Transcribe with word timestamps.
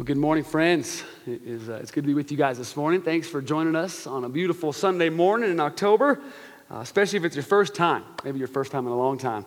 Well, 0.00 0.06
good 0.06 0.16
morning, 0.16 0.44
friends. 0.44 1.04
It 1.26 1.42
is, 1.44 1.68
uh, 1.68 1.74
it's 1.74 1.90
good 1.90 2.04
to 2.04 2.06
be 2.06 2.14
with 2.14 2.30
you 2.30 2.38
guys 2.38 2.56
this 2.56 2.74
morning. 2.74 3.02
Thanks 3.02 3.28
for 3.28 3.42
joining 3.42 3.76
us 3.76 4.06
on 4.06 4.24
a 4.24 4.30
beautiful 4.30 4.72
Sunday 4.72 5.10
morning 5.10 5.50
in 5.50 5.60
October, 5.60 6.22
uh, 6.70 6.78
especially 6.78 7.18
if 7.18 7.24
it's 7.26 7.36
your 7.36 7.42
first 7.42 7.74
time, 7.74 8.02
maybe 8.24 8.38
your 8.38 8.48
first 8.48 8.72
time 8.72 8.86
in 8.86 8.94
a 8.94 8.96
long 8.96 9.18
time. 9.18 9.44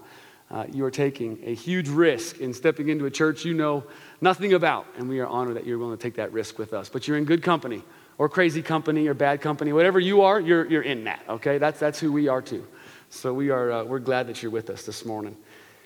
Uh, 0.52 0.66
you 0.72 0.86
are 0.86 0.92
taking 0.92 1.40
a 1.44 1.56
huge 1.56 1.90
risk 1.90 2.38
in 2.38 2.54
stepping 2.54 2.90
into 2.90 3.08
a 3.08 3.10
church 3.10 3.44
you 3.44 3.56
know 3.56 3.84
nothing 4.22 4.54
about, 4.54 4.86
and 5.00 5.10
we 5.10 5.20
are 5.20 5.26
honored 5.26 5.56
that 5.56 5.66
you're 5.66 5.80
willing 5.80 5.98
to 5.98 6.04
take 6.04 6.14
that 6.14 6.32
risk 6.32 6.60
with 6.60 6.72
us. 6.72 6.88
But 6.88 7.08
you're 7.08 7.18
in 7.18 7.26
good 7.26 7.42
company, 7.42 7.82
or 8.20 8.30
crazy 8.30 8.62
company, 8.62 9.08
or 9.08 9.16
bad 9.16 9.42
company, 9.42 9.74
whatever 9.74 10.00
you 10.00 10.22
are, 10.22 10.40
you're, 10.40 10.68
you're 10.68 10.84
in 10.84 11.06
that, 11.06 11.24
okay? 11.28 11.58
That's, 11.58 11.80
that's 11.80 12.00
who 12.00 12.12
we 12.12 12.28
are 12.28 12.44
too. 12.44 12.64
So 13.10 13.34
we 13.34 13.50
are, 13.50 13.72
uh, 13.72 13.84
we're 13.86 13.98
glad 13.98 14.28
that 14.28 14.44
you're 14.44 14.52
with 14.52 14.70
us 14.70 14.86
this 14.86 15.04
morning. 15.04 15.36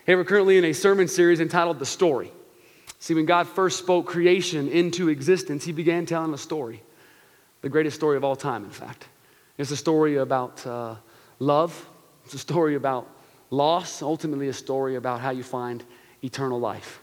Hey, 0.05 0.15
we're 0.15 0.25
currently 0.25 0.57
in 0.57 0.65
a 0.65 0.73
sermon 0.73 1.07
series 1.07 1.39
entitled 1.39 1.79
The 1.79 1.85
Story. 1.85 2.33
See, 2.99 3.13
when 3.13 3.25
God 3.25 3.47
first 3.47 3.79
spoke 3.79 4.07
creation 4.07 4.67
into 4.67 5.09
existence, 5.09 5.63
he 5.63 5.71
began 5.71 6.05
telling 6.05 6.33
a 6.33 6.37
story. 6.37 6.81
The 7.61 7.69
greatest 7.69 7.95
story 7.95 8.17
of 8.17 8.23
all 8.23 8.35
time, 8.35 8.63
in 8.63 8.71
fact. 8.71 9.07
It's 9.57 9.71
a 9.71 9.77
story 9.77 10.17
about 10.17 10.65
uh, 10.65 10.95
love, 11.39 11.87
it's 12.25 12.33
a 12.33 12.39
story 12.39 12.75
about 12.75 13.07
loss, 13.49 14.01
ultimately, 14.01 14.49
a 14.49 14.53
story 14.53 14.95
about 14.95 15.21
how 15.21 15.31
you 15.31 15.43
find 15.43 15.83
eternal 16.23 16.59
life. 16.59 17.01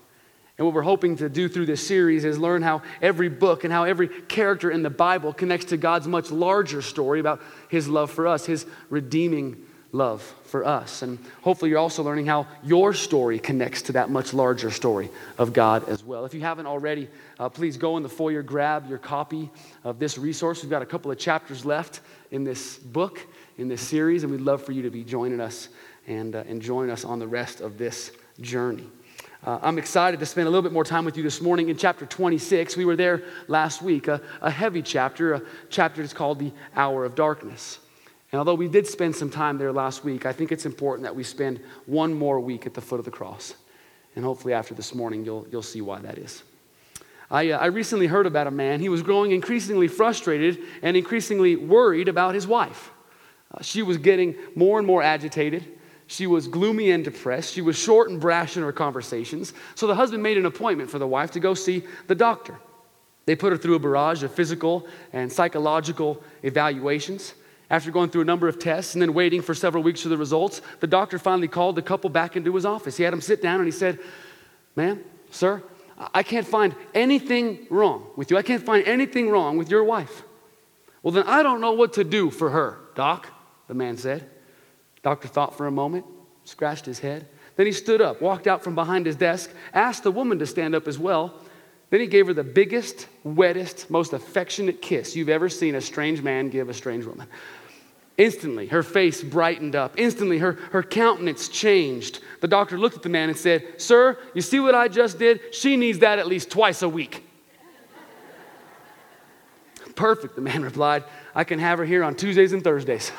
And 0.57 0.65
what 0.65 0.75
we're 0.75 0.83
hoping 0.83 1.17
to 1.17 1.29
do 1.29 1.49
through 1.49 1.67
this 1.67 1.85
series 1.85 2.25
is 2.25 2.39
learn 2.39 2.63
how 2.63 2.83
every 3.03 3.29
book 3.29 3.65
and 3.65 3.73
how 3.73 3.85
every 3.85 4.07
character 4.07 4.71
in 4.71 4.85
the 4.85 4.91
Bible 4.91 5.33
connects 5.33 5.67
to 5.67 5.77
God's 5.77 6.07
much 6.07 6.31
larger 6.31 6.81
story 6.81 7.19
about 7.19 7.41
his 7.69 7.89
love 7.89 8.11
for 8.11 8.29
us, 8.29 8.47
his 8.47 8.65
redeeming 8.89 9.67
love 9.95 10.23
for 10.45 10.65
us. 10.65 11.03
And 11.03 11.19
hopefully, 11.43 11.71
you're 11.71 11.79
also 11.79 12.03
learning 12.03 12.27
how 12.27 12.47
your 12.63 12.93
story 12.93 13.39
connects 13.39 13.83
to 13.83 13.93
that 13.93 14.11
much 14.11 14.35
larger 14.35 14.71
story 14.71 15.09
of 15.39 15.53
God 15.53 15.89
as 15.89 16.05
well. 16.05 16.25
If 16.25 16.35
you 16.35 16.41
haven't 16.41 16.67
already, 16.67 17.09
uh, 17.39 17.49
please 17.49 17.77
go 17.77 17.97
in 17.97 18.03
the 18.03 18.09
foyer, 18.09 18.43
grab 18.43 18.89
your 18.89 18.99
copy 18.99 19.51
of 19.85 19.99
this 19.99 20.19
resource. 20.19 20.63
We've 20.63 20.71
got 20.71 20.83
a 20.83 20.87
couple 20.87 21.11
of 21.11 21.19
chapters 21.19 21.65
left 21.65 22.01
in 22.33 22.45
this 22.45 22.77
book, 22.77 23.21
in 23.57 23.69
this 23.69 23.81
series, 23.81 24.25
and 24.25 24.33
we'd 24.33 24.41
love 24.41 24.63
for 24.63 24.73
you 24.73 24.83
to 24.83 24.91
be 24.91 25.05
joining 25.05 25.41
us 25.41 25.69
and, 26.07 26.35
uh, 26.35 26.45
and 26.49 26.61
join 26.61 26.91
us 26.91 27.05
on 27.05 27.21
the 27.21 27.29
rest 27.29 27.61
of 27.61 27.79
this 27.79 28.11
journey. 28.41 28.87
Uh, 29.47 29.59
I'm 29.63 29.79
excited 29.79 30.21
to 30.21 30.27
spend 30.27 30.49
a 30.49 30.51
little 30.51 30.63
bit 30.63 30.73
more 30.73 30.85
time 30.85 31.05
with 31.05 31.17
you 31.17 31.23
this 31.23 31.41
morning 31.41 31.69
in 31.69 31.77
chapter 31.77 32.07
26. 32.07 32.77
We 32.77 32.85
were 32.85 32.97
there 32.97 33.23
last 33.47 33.83
week, 33.83 34.09
a, 34.09 34.21
a 34.41 34.51
heavy 34.51 34.83
chapter, 34.83 35.35
a 35.35 35.43
chapter 35.69 36.01
that's 36.01 36.15
called 36.15 36.39
the 36.39 36.51
Hour 36.75 37.05
of 37.05 37.15
Darkness. 37.15 37.79
And 38.35 38.41
although 38.41 38.57
we 38.57 38.67
did 38.67 38.85
spend 38.85 39.15
some 39.15 39.31
time 39.31 39.59
there 39.59 39.73
last 39.73 40.03
week, 40.03 40.27
I 40.27 40.33
think 40.33 40.51
it's 40.51 40.67
important 40.67 41.05
that 41.05 41.15
we 41.15 41.23
spend 41.23 41.61
one 41.87 42.13
more 42.13 42.41
week 42.41 42.67
at 42.67 42.75
the 42.75 42.81
foot 42.81 42.99
of 42.99 43.05
the 43.05 43.11
cross. 43.13 43.55
And 44.17 44.25
hopefully, 44.25 44.53
after 44.53 44.75
this 44.75 44.93
morning, 44.93 45.25
you'll, 45.25 45.47
you'll 45.53 45.63
see 45.63 45.81
why 45.81 46.01
that 46.01 46.19
is. 46.19 46.43
I, 47.31 47.51
uh, 47.51 47.59
I 47.59 47.67
recently 47.67 48.09
heard 48.09 48.27
about 48.27 48.49
a 48.49 48.51
man. 48.51 48.81
He 48.81 48.89
was 48.89 49.03
growing 49.03 49.31
increasingly 49.31 49.87
frustrated 49.87 50.59
and 50.83 50.97
increasingly 50.97 51.55
worried 51.55 52.09
about 52.09 52.35
his 52.35 52.45
wife. 52.45 52.91
Uh, 53.53 53.63
she 53.63 53.83
was 53.83 53.99
getting 53.99 54.35
more 54.57 54.79
and 54.79 54.87
more 54.87 55.01
agitated. 55.01 55.79
She 56.09 56.27
was 56.27 56.49
gloomy 56.49 56.91
and 56.91 57.05
depressed. 57.05 57.55
She 57.55 57.63
was 57.63 57.79
short 57.79 58.11
and 58.11 58.21
brash 58.21 58.57
in 58.57 58.65
her 58.65 58.73
conversations. 58.73 59.53
So 59.77 59.87
the 59.87 59.95
husband 59.95 60.25
made 60.25 60.39
an 60.39 60.47
appointment 60.47 60.91
for 60.91 60.99
the 60.99 61.07
wife 61.07 61.31
to 61.31 61.39
go 61.39 61.55
see 61.55 61.85
the 62.09 62.17
doctor. 62.17 62.59
They 63.27 63.37
put 63.37 63.53
her 63.53 63.57
through 63.57 63.77
a 63.77 63.79
barrage 63.79 64.25
of 64.25 64.35
physical 64.35 64.89
and 65.13 65.31
psychological 65.31 66.21
evaluations. 66.43 67.35
After 67.71 67.91
going 67.91 68.11
through 68.11 68.23
a 68.23 68.27
number 68.27 68.47
of 68.47 68.59
tests 68.59 68.95
and 68.95 69.03
then 69.03 69.15
waiting 69.15 69.41
for 69.41 69.55
several 69.55 69.83
weeks 69.83 70.03
for 70.03 70.09
the 70.09 70.19
results, 70.19 70.61
the 70.81 70.87
doctor 70.87 71.19
finally 71.19 71.49
called 71.49 71.77
the 71.77 71.83
couple 71.83 72.11
back 72.11 72.37
into 72.37 72.55
his 72.55 72.67
office. 72.67 72.97
He 72.97 73.05
had 73.05 73.13
them 73.13 73.21
sit 73.21 73.41
down 73.41 73.57
and 73.57 73.65
he 73.65 73.73
said, 73.73 73.99
Ma'am, 74.77 75.03
sir, 75.31 75.63
I 76.13 76.23
can't 76.23 76.47
find 76.47 76.75
anything 76.93 77.67
wrong 77.71 78.11
with 78.17 78.31
you. 78.31 78.37
I 78.37 78.43
can't 78.43 78.65
find 78.65 78.87
anything 78.87 79.31
wrong 79.31 79.57
with 79.57 79.71
your 79.71 79.85
wife. 79.85 80.23
Well, 81.03 81.13
then 81.13 81.25
I 81.27 81.43
don't 81.43 81.61
know 81.61 81.73
what 81.73 81.95
to 81.95 82.05
do 82.05 82.31
for 82.31 82.51
her, 82.51 82.79
Doc, 82.95 83.29
the 83.69 83.75
man 83.75 83.97
said. 83.97 84.29
Doctor 85.03 85.29
thought 85.29 85.57
for 85.57 85.67
a 85.67 85.71
moment, 85.71 86.07
scratched 86.45 86.87
his 86.87 86.99
head. 86.99 87.29
Then 87.57 87.67
he 87.67 87.73
stood 87.73 88.01
up, 88.01 88.21
walked 88.21 88.47
out 88.47 88.65
from 88.65 88.75
behind 88.75 89.07
his 89.07 89.17
desk, 89.17 89.51
asked 89.73 90.03
the 90.03 90.11
woman 90.11 90.39
to 90.41 90.47
stand 90.47 90.75
up 90.75 90.89
as 90.89 90.99
well. 90.99 91.41
Then 91.95 92.01
he 92.01 92.09
gave 92.09 92.27
her 92.27 92.35
the 92.35 92.43
biggest, 92.43 93.07
wettest, 93.25 93.89
most 93.89 94.15
affectionate 94.15 94.83
kiss 94.83 95.15
you've 95.15 95.29
ever 95.29 95.49
seen 95.49 95.77
a 95.77 95.81
strange 95.81 96.23
man 96.23 96.49
give 96.49 96.69
a 96.69 96.75
strange 96.75 97.05
woman. 97.05 97.29
Instantly, 98.19 98.67
her 98.67 98.83
face 98.83 99.23
brightened 99.23 99.77
up. 99.77 99.95
Instantly, 99.97 100.39
her, 100.39 100.55
her 100.73 100.83
countenance 100.83 101.47
changed. 101.47 102.19
The 102.41 102.49
doctor 102.49 102.79
looked 102.79 102.97
at 102.97 103.05
the 103.05 103.11
man 103.11 103.29
and 103.29 103.39
said, 103.39 103.81
Sir, 103.81 104.19
you 104.35 104.43
see 104.43 104.59
what 104.59 104.75
I 104.75 104.89
just 104.89 105.21
did? 105.21 105.55
She 105.55 105.77
needs 105.77 106.01
that 106.01 106.19
at 106.19 106.27
least 106.27 106.51
twice 106.51 106.83
a 106.83 106.89
week. 106.89 107.25
Perfect, 109.95 110.35
the 110.35 110.43
man 110.43 110.65
replied. 110.65 111.05
I 111.33 111.45
can 111.45 111.61
have 111.61 111.79
her 111.79 111.85
here 111.85 112.03
on 112.03 112.17
Tuesdays 112.17 112.53
and 112.53 112.65
Thursdays. 112.65 113.13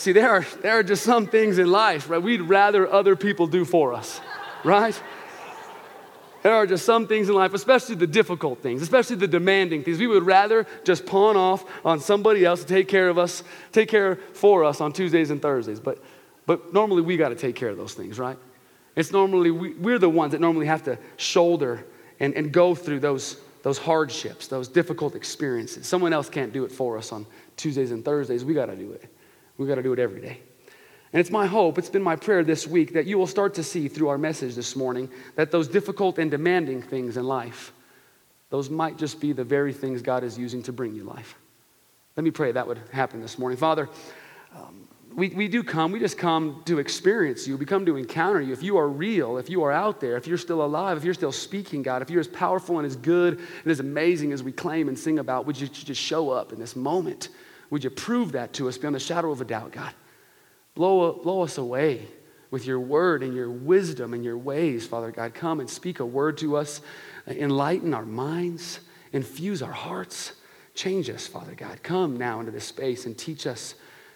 See, 0.00 0.12
there 0.12 0.30
are, 0.30 0.46
there 0.62 0.78
are 0.78 0.82
just 0.82 1.02
some 1.02 1.26
things 1.26 1.58
in 1.58 1.70
life, 1.70 2.08
right? 2.08 2.22
We'd 2.22 2.40
rather 2.40 2.90
other 2.90 3.14
people 3.16 3.46
do 3.46 3.66
for 3.66 3.92
us, 3.92 4.18
right? 4.64 4.98
There 6.42 6.54
are 6.54 6.66
just 6.66 6.86
some 6.86 7.06
things 7.06 7.28
in 7.28 7.34
life, 7.34 7.52
especially 7.52 7.96
the 7.96 8.06
difficult 8.06 8.62
things, 8.62 8.80
especially 8.80 9.16
the 9.16 9.28
demanding 9.28 9.84
things. 9.84 9.98
We 9.98 10.06
would 10.06 10.22
rather 10.22 10.66
just 10.84 11.04
pawn 11.04 11.36
off 11.36 11.66
on 11.84 12.00
somebody 12.00 12.46
else 12.46 12.62
to 12.62 12.66
take 12.66 12.88
care 12.88 13.10
of 13.10 13.18
us, 13.18 13.42
take 13.72 13.90
care 13.90 14.16
for 14.32 14.64
us 14.64 14.80
on 14.80 14.94
Tuesdays 14.94 15.28
and 15.28 15.42
Thursdays. 15.42 15.80
But, 15.80 16.02
but 16.46 16.72
normally 16.72 17.02
we 17.02 17.18
got 17.18 17.28
to 17.28 17.34
take 17.34 17.54
care 17.54 17.68
of 17.68 17.76
those 17.76 17.92
things, 17.92 18.18
right? 18.18 18.38
It's 18.96 19.12
normally, 19.12 19.50
we, 19.50 19.74
we're 19.74 19.98
the 19.98 20.08
ones 20.08 20.32
that 20.32 20.40
normally 20.40 20.64
have 20.64 20.82
to 20.84 20.98
shoulder 21.18 21.84
and, 22.20 22.32
and 22.32 22.50
go 22.50 22.74
through 22.74 23.00
those, 23.00 23.36
those 23.62 23.76
hardships, 23.76 24.46
those 24.46 24.66
difficult 24.66 25.14
experiences. 25.14 25.86
Someone 25.86 26.14
else 26.14 26.30
can't 26.30 26.54
do 26.54 26.64
it 26.64 26.72
for 26.72 26.96
us 26.96 27.12
on 27.12 27.26
Tuesdays 27.58 27.90
and 27.90 28.02
Thursdays. 28.02 28.46
We 28.46 28.54
got 28.54 28.66
to 28.66 28.76
do 28.76 28.92
it. 28.92 29.04
We 29.60 29.66
got 29.66 29.74
to 29.74 29.82
do 29.82 29.92
it 29.92 29.98
every 29.98 30.22
day. 30.22 30.40
And 31.12 31.20
it's 31.20 31.30
my 31.30 31.44
hope, 31.44 31.76
it's 31.76 31.90
been 31.90 32.02
my 32.02 32.16
prayer 32.16 32.42
this 32.42 32.66
week 32.66 32.94
that 32.94 33.06
you 33.06 33.18
will 33.18 33.26
start 33.26 33.52
to 33.54 33.62
see 33.62 33.88
through 33.88 34.08
our 34.08 34.16
message 34.16 34.54
this 34.54 34.74
morning 34.74 35.10
that 35.34 35.50
those 35.50 35.68
difficult 35.68 36.18
and 36.18 36.30
demanding 36.30 36.80
things 36.80 37.18
in 37.18 37.24
life, 37.24 37.74
those 38.48 38.70
might 38.70 38.96
just 38.96 39.20
be 39.20 39.34
the 39.34 39.44
very 39.44 39.74
things 39.74 40.00
God 40.00 40.24
is 40.24 40.38
using 40.38 40.62
to 40.62 40.72
bring 40.72 40.94
you 40.94 41.04
life. 41.04 41.34
Let 42.16 42.24
me 42.24 42.30
pray 42.30 42.52
that 42.52 42.66
would 42.66 42.80
happen 42.90 43.20
this 43.20 43.38
morning. 43.38 43.58
Father, 43.58 43.90
um, 44.56 44.88
we, 45.14 45.28
we 45.28 45.46
do 45.46 45.62
come, 45.62 45.92
we 45.92 45.98
just 45.98 46.16
come 46.16 46.62
to 46.64 46.78
experience 46.78 47.46
you. 47.46 47.58
We 47.58 47.66
come 47.66 47.84
to 47.84 47.98
encounter 47.98 48.40
you. 48.40 48.54
If 48.54 48.62
you 48.62 48.78
are 48.78 48.88
real, 48.88 49.36
if 49.36 49.50
you 49.50 49.62
are 49.64 49.72
out 49.72 50.00
there, 50.00 50.16
if 50.16 50.26
you're 50.26 50.38
still 50.38 50.64
alive, 50.64 50.96
if 50.96 51.04
you're 51.04 51.12
still 51.12 51.32
speaking, 51.32 51.82
God, 51.82 52.00
if 52.00 52.08
you're 52.08 52.20
as 52.20 52.28
powerful 52.28 52.78
and 52.78 52.86
as 52.86 52.96
good 52.96 53.38
and 53.38 53.70
as 53.70 53.80
amazing 53.80 54.32
as 54.32 54.42
we 54.42 54.52
claim 54.52 54.88
and 54.88 54.98
sing 54.98 55.18
about, 55.18 55.44
would 55.44 55.60
you 55.60 55.68
just 55.68 56.00
show 56.00 56.30
up 56.30 56.54
in 56.54 56.58
this 56.58 56.76
moment? 56.76 57.28
Would 57.70 57.84
you 57.84 57.90
prove 57.90 58.32
that 58.32 58.52
to 58.54 58.68
us 58.68 58.76
beyond 58.76 58.96
the 58.96 59.00
shadow 59.00 59.30
of 59.30 59.40
a 59.40 59.44
doubt, 59.44 59.72
God? 59.72 59.94
Blow, 60.74 61.12
blow 61.12 61.42
us 61.42 61.58
away 61.58 62.06
with 62.50 62.66
your 62.66 62.80
word 62.80 63.22
and 63.22 63.34
your 63.34 63.50
wisdom 63.50 64.12
and 64.12 64.24
your 64.24 64.36
ways, 64.36 64.86
Father 64.86 65.10
God. 65.10 65.34
Come 65.34 65.60
and 65.60 65.70
speak 65.70 66.00
a 66.00 66.06
word 66.06 66.38
to 66.38 66.56
us, 66.56 66.80
enlighten 67.28 67.94
our 67.94 68.04
minds, 68.04 68.80
infuse 69.12 69.62
our 69.62 69.72
hearts, 69.72 70.32
change 70.74 71.08
us, 71.10 71.26
Father 71.26 71.54
God. 71.54 71.82
Come 71.82 72.16
now 72.16 72.40
into 72.40 72.50
this 72.50 72.64
space 72.64 73.06
and 73.06 73.16
teach 73.16 73.46
us 73.46 73.74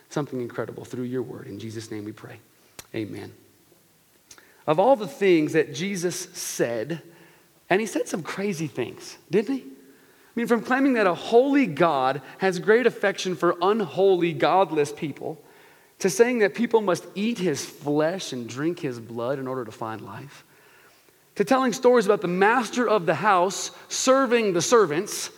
something 0.09 0.41
incredible 0.41 0.85
through 0.85 1.05
your 1.05 1.23
word. 1.23 1.47
In 1.47 1.59
Jesus' 1.59 1.91
name 1.91 2.05
we 2.05 2.13
pray. 2.13 2.39
Amen. 2.95 3.33
Of 4.67 4.79
all 4.79 4.97
the 4.97 5.09
things 5.09 5.53
that 5.53 5.75
Jesus 5.75 6.17
said, 6.33 7.03
and 7.69 7.81
he 7.81 7.87
said 7.87 8.09
some 8.09 8.23
crazy 8.23 8.67
things, 8.67 9.19
didn't 9.31 9.55
he? 9.57 9.65
I 10.35 10.41
mean, 10.41 10.47
from 10.49 10.63
claiming 10.63 10.95
that 10.95 11.07
a 11.07 11.15
holy 11.15 11.67
God 11.67 12.21
has 12.39 12.59
great 12.59 12.87
affection 12.87 13.37
for 13.37 13.57
unholy, 13.63 14.33
godless 14.33 14.93
people 14.93 15.41
to 16.01 16.11
saying 16.11 16.41
that 16.41 16.55
people 16.55 16.81
must 16.81 17.07
eat 17.15 17.39
his 17.39 17.65
flesh 17.65 18.33
and 18.33 18.49
drink 18.49 18.81
his 18.81 18.99
blood 18.99 19.39
in 19.39 19.47
order 19.47 19.65
to 19.65 19.71
find 19.71 20.01
life, 20.01 20.45
to 21.37 21.45
telling 21.45 21.73
stories 21.73 22.05
about 22.05 22.21
the 22.21 22.29
master 22.29 22.89
of 22.89 23.07
the 23.07 23.15
house 23.15 23.71
serving 23.89 24.53
the 24.53 24.63
servants, 24.63 25.31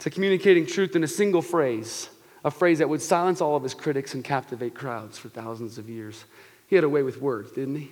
to 0.00 0.10
communicating 0.10 0.66
truth 0.66 0.96
in 0.96 1.04
a 1.04 1.08
single 1.08 1.42
phrase, 1.42 2.10
a 2.44 2.50
phrase 2.50 2.78
that 2.78 2.88
would 2.88 3.02
silence 3.02 3.40
all 3.40 3.56
of 3.56 3.62
his 3.62 3.74
critics 3.74 4.14
and 4.14 4.24
captivate 4.24 4.74
crowds 4.74 5.16
for 5.16 5.28
thousands 5.28 5.78
of 5.78 5.88
years. 5.88 6.24
He 6.66 6.74
had 6.74 6.84
a 6.84 6.88
way 6.88 7.02
with 7.02 7.20
words, 7.20 7.52
didn't 7.52 7.76
he? 7.76 7.90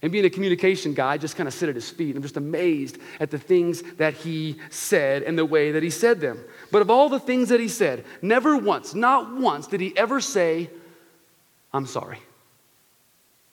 And 0.00 0.12
being 0.12 0.24
a 0.24 0.30
communication 0.30 0.94
guy, 0.94 1.12
I 1.12 1.18
just 1.18 1.36
kind 1.36 1.48
of 1.48 1.54
sit 1.54 1.68
at 1.68 1.74
his 1.74 1.90
feet. 1.90 2.14
I'm 2.14 2.22
just 2.22 2.36
amazed 2.36 2.98
at 3.18 3.30
the 3.30 3.38
things 3.38 3.82
that 3.94 4.14
he 4.14 4.58
said 4.70 5.24
and 5.24 5.36
the 5.36 5.44
way 5.44 5.72
that 5.72 5.82
he 5.82 5.90
said 5.90 6.20
them. 6.20 6.38
But 6.70 6.82
of 6.82 6.90
all 6.90 7.08
the 7.08 7.18
things 7.18 7.48
that 7.48 7.58
he 7.58 7.68
said, 7.68 8.04
never 8.22 8.56
once, 8.56 8.94
not 8.94 9.34
once, 9.34 9.66
did 9.66 9.80
he 9.80 9.96
ever 9.96 10.20
say, 10.20 10.70
I'm 11.72 11.86
sorry. 11.86 12.20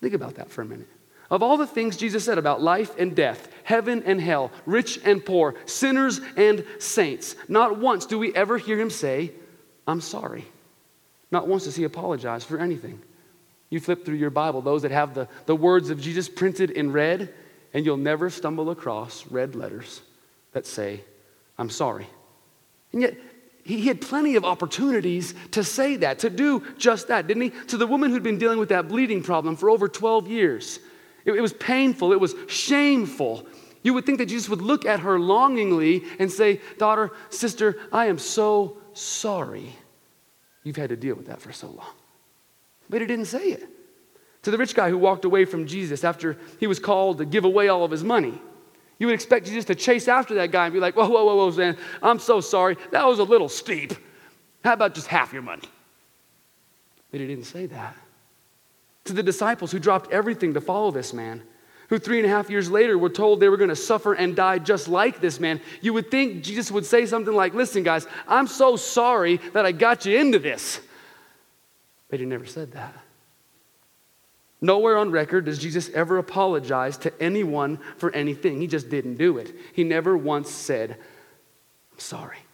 Think 0.01 0.13
about 0.13 0.35
that 0.35 0.51
for 0.51 0.61
a 0.61 0.65
minute. 0.65 0.87
Of 1.31 1.41
all 1.41 1.57
the 1.57 1.65
things 1.65 1.97
Jesus 1.97 2.23
said 2.23 2.37
about 2.37 2.61
life 2.61 2.95
and 2.99 3.15
death, 3.15 3.47
heaven 3.63 4.03
and 4.05 4.21
hell, 4.21 4.51
rich 4.67 4.99
and 5.03 5.25
poor, 5.25 5.55
sinners 5.65 6.21
and 6.37 6.63
saints, 6.77 7.35
not 7.47 7.79
once 7.79 8.05
do 8.05 8.19
we 8.19 8.33
ever 8.35 8.59
hear 8.59 8.79
him 8.79 8.91
say, 8.91 9.31
I'm 9.87 10.01
sorry. 10.01 10.45
Not 11.31 11.47
once 11.47 11.63
does 11.63 11.75
he 11.75 11.83
apologize 11.83 12.43
for 12.43 12.59
anything. 12.59 13.01
You 13.69 13.79
flip 13.79 14.05
through 14.05 14.15
your 14.15 14.29
Bible, 14.29 14.61
those 14.61 14.83
that 14.83 14.91
have 14.91 15.13
the, 15.13 15.27
the 15.45 15.55
words 15.55 15.89
of 15.89 15.99
Jesus 15.99 16.29
printed 16.29 16.71
in 16.71 16.91
red, 16.91 17.33
and 17.73 17.85
you'll 17.85 17.97
never 17.97 18.29
stumble 18.29 18.69
across 18.69 19.25
red 19.27 19.55
letters 19.55 20.01
that 20.53 20.65
say, 20.65 21.01
I'm 21.57 21.69
sorry. 21.69 22.07
And 22.93 23.01
yet, 23.01 23.17
he 23.63 23.87
had 23.87 23.99
plenty 23.99 24.35
of 24.35 24.45
opportunities 24.45 25.33
to 25.51 25.63
say 25.63 25.95
that, 25.97 26.19
to 26.19 26.29
do 26.29 26.63
just 26.77 27.07
that, 27.07 27.25
didn't 27.25 27.41
he? 27.41 27.49
To 27.67 27.77
the 27.77 27.87
woman 27.87 28.11
who'd 28.11 28.21
been 28.21 28.37
dealing 28.37 28.59
with 28.59 28.69
that 28.69 28.87
bleeding 28.87 29.23
problem 29.23 29.55
for 29.55 29.71
over 29.71 29.87
12 29.87 30.27
years. 30.27 30.79
It, 31.25 31.33
it 31.33 31.41
was 31.41 31.53
painful, 31.53 32.13
it 32.13 32.19
was 32.19 32.35
shameful. 32.47 33.47
You 33.81 33.93
would 33.95 34.05
think 34.05 34.19
that 34.19 34.27
Jesus 34.27 34.49
would 34.49 34.61
look 34.61 34.85
at 34.85 35.01
her 35.01 35.19
longingly 35.19 36.03
and 36.19 36.31
say, 36.31 36.61
Daughter, 36.77 37.11
sister, 37.29 37.77
I 37.91 38.05
am 38.05 38.19
so 38.19 38.77
sorry 38.93 39.75
you've 40.63 40.75
had 40.75 40.89
to 40.89 40.95
deal 40.95 41.15
with 41.15 41.27
that 41.27 41.41
for 41.41 41.51
so 41.51 41.67
long. 41.67 41.93
But 42.89 43.01
he 43.01 43.07
didn't 43.07 43.25
say 43.25 43.49
it. 43.49 43.67
To 44.43 44.51
the 44.51 44.57
rich 44.57 44.75
guy 44.75 44.89
who 44.89 44.97
walked 44.97 45.25
away 45.25 45.45
from 45.45 45.65
Jesus 45.65 46.03
after 46.03 46.37
he 46.59 46.67
was 46.67 46.79
called 46.79 47.17
to 47.17 47.25
give 47.25 47.45
away 47.45 47.67
all 47.67 47.83
of 47.83 47.91
his 47.91 48.03
money, 48.03 48.39
you 48.99 49.07
would 49.07 49.13
expect 49.13 49.47
Jesus 49.47 49.65
to 49.65 49.75
chase 49.75 50.07
after 50.07 50.35
that 50.35 50.51
guy 50.51 50.65
and 50.65 50.73
be 50.73 50.79
like, 50.79 50.95
Whoa, 50.95 51.09
whoa, 51.09 51.25
whoa, 51.25 51.35
whoa, 51.35 51.51
man, 51.51 51.77
I'm 52.01 52.19
so 52.19 52.41
sorry. 52.41 52.77
That 52.91 53.05
was 53.05 53.19
a 53.19 53.23
little 53.23 53.49
steep. 53.49 53.93
How 54.63 54.73
about 54.73 54.95
just 54.95 55.07
half 55.07 55.33
your 55.33 55.41
money? 55.41 55.67
But 57.11 57.19
he 57.19 57.27
didn't 57.27 57.45
say 57.45 57.65
that. 57.67 57.95
To 59.05 59.13
the 59.13 59.23
disciples 59.23 59.71
who 59.71 59.79
dropped 59.79 60.11
everything 60.11 60.53
to 60.53 60.61
follow 60.61 60.91
this 60.91 61.13
man, 61.13 61.43
who 61.89 61.99
three 61.99 62.17
and 62.17 62.25
a 62.25 62.29
half 62.29 62.49
years 62.49 62.69
later 62.71 62.97
were 62.97 63.09
told 63.09 63.39
they 63.39 63.49
were 63.49 63.57
going 63.57 63.69
to 63.69 63.75
suffer 63.75 64.13
and 64.13 64.35
die 64.35 64.57
just 64.57 64.87
like 64.87 65.21
this 65.21 65.39
man, 65.39 65.61
you 65.81 65.93
would 65.93 66.09
think 66.09 66.43
Jesus 66.43 66.71
would 66.71 66.85
say 66.85 67.05
something 67.05 67.33
like, 67.33 67.53
Listen, 67.53 67.83
guys, 67.83 68.07
I'm 68.27 68.47
so 68.47 68.75
sorry 68.75 69.37
that 69.53 69.65
I 69.65 69.71
got 69.71 70.05
you 70.05 70.17
into 70.17 70.39
this. 70.39 70.79
But 72.09 72.19
he 72.19 72.25
never 72.25 72.45
said 72.45 72.71
that. 72.73 72.93
Nowhere 74.61 74.97
on 74.97 75.11
record 75.11 75.45
does 75.45 75.59
Jesus 75.59 75.89
ever 75.89 76.17
apologize 76.17 76.97
to 76.99 77.21
anyone 77.21 77.77
for 77.97 78.11
anything. 78.13 78.61
He 78.61 78.67
just 78.67 78.89
didn't 78.89 79.15
do 79.15 79.37
it. 79.37 79.53
He 79.73 79.83
never 79.83 80.17
once 80.17 80.49
said, 80.49 80.91
I'm 81.91 81.99
sorry. 81.99 82.44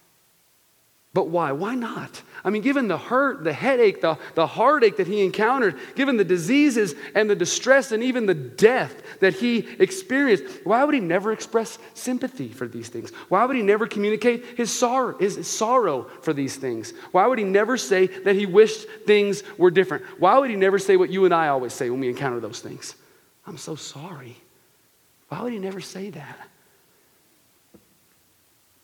But 1.13 1.27
why? 1.27 1.51
Why 1.51 1.75
not? 1.75 2.21
I 2.43 2.49
mean, 2.49 2.61
given 2.61 2.87
the 2.87 2.97
hurt, 2.97 3.43
the 3.43 3.51
headache, 3.51 3.99
the, 3.99 4.17
the 4.33 4.47
heartache 4.47 4.95
that 4.97 5.07
he 5.07 5.23
encountered, 5.23 5.77
given 5.93 6.15
the 6.15 6.23
diseases 6.23 6.95
and 7.13 7.29
the 7.29 7.35
distress 7.35 7.91
and 7.91 8.01
even 8.01 8.25
the 8.25 8.33
death 8.33 8.95
that 9.19 9.33
he 9.33 9.59
experienced, 9.79 10.45
why 10.63 10.83
would 10.83 10.95
he 10.95 11.01
never 11.01 11.33
express 11.33 11.77
sympathy 11.93 12.47
for 12.47 12.65
these 12.65 12.87
things? 12.87 13.11
Why 13.27 13.43
would 13.43 13.57
he 13.57 13.61
never 13.61 13.87
communicate 13.87 14.57
his 14.57 14.71
sorrow, 14.71 15.17
his 15.17 15.47
sorrow 15.47 16.03
for 16.21 16.31
these 16.33 16.55
things? 16.55 16.93
Why 17.11 17.27
would 17.27 17.37
he 17.37 17.45
never 17.45 17.77
say 17.77 18.07
that 18.07 18.35
he 18.35 18.45
wished 18.45 18.87
things 19.05 19.43
were 19.57 19.69
different? 19.69 20.05
Why 20.17 20.39
would 20.39 20.49
he 20.49 20.55
never 20.55 20.79
say 20.79 20.95
what 20.95 21.09
you 21.09 21.25
and 21.25 21.33
I 21.33 21.49
always 21.49 21.73
say 21.73 21.89
when 21.89 21.99
we 21.99 22.09
encounter 22.09 22.39
those 22.39 22.61
things? 22.61 22.95
I'm 23.45 23.57
so 23.57 23.75
sorry. 23.75 24.37
Why 25.27 25.41
would 25.41 25.51
he 25.51 25.59
never 25.59 25.81
say 25.81 26.09
that? 26.11 26.39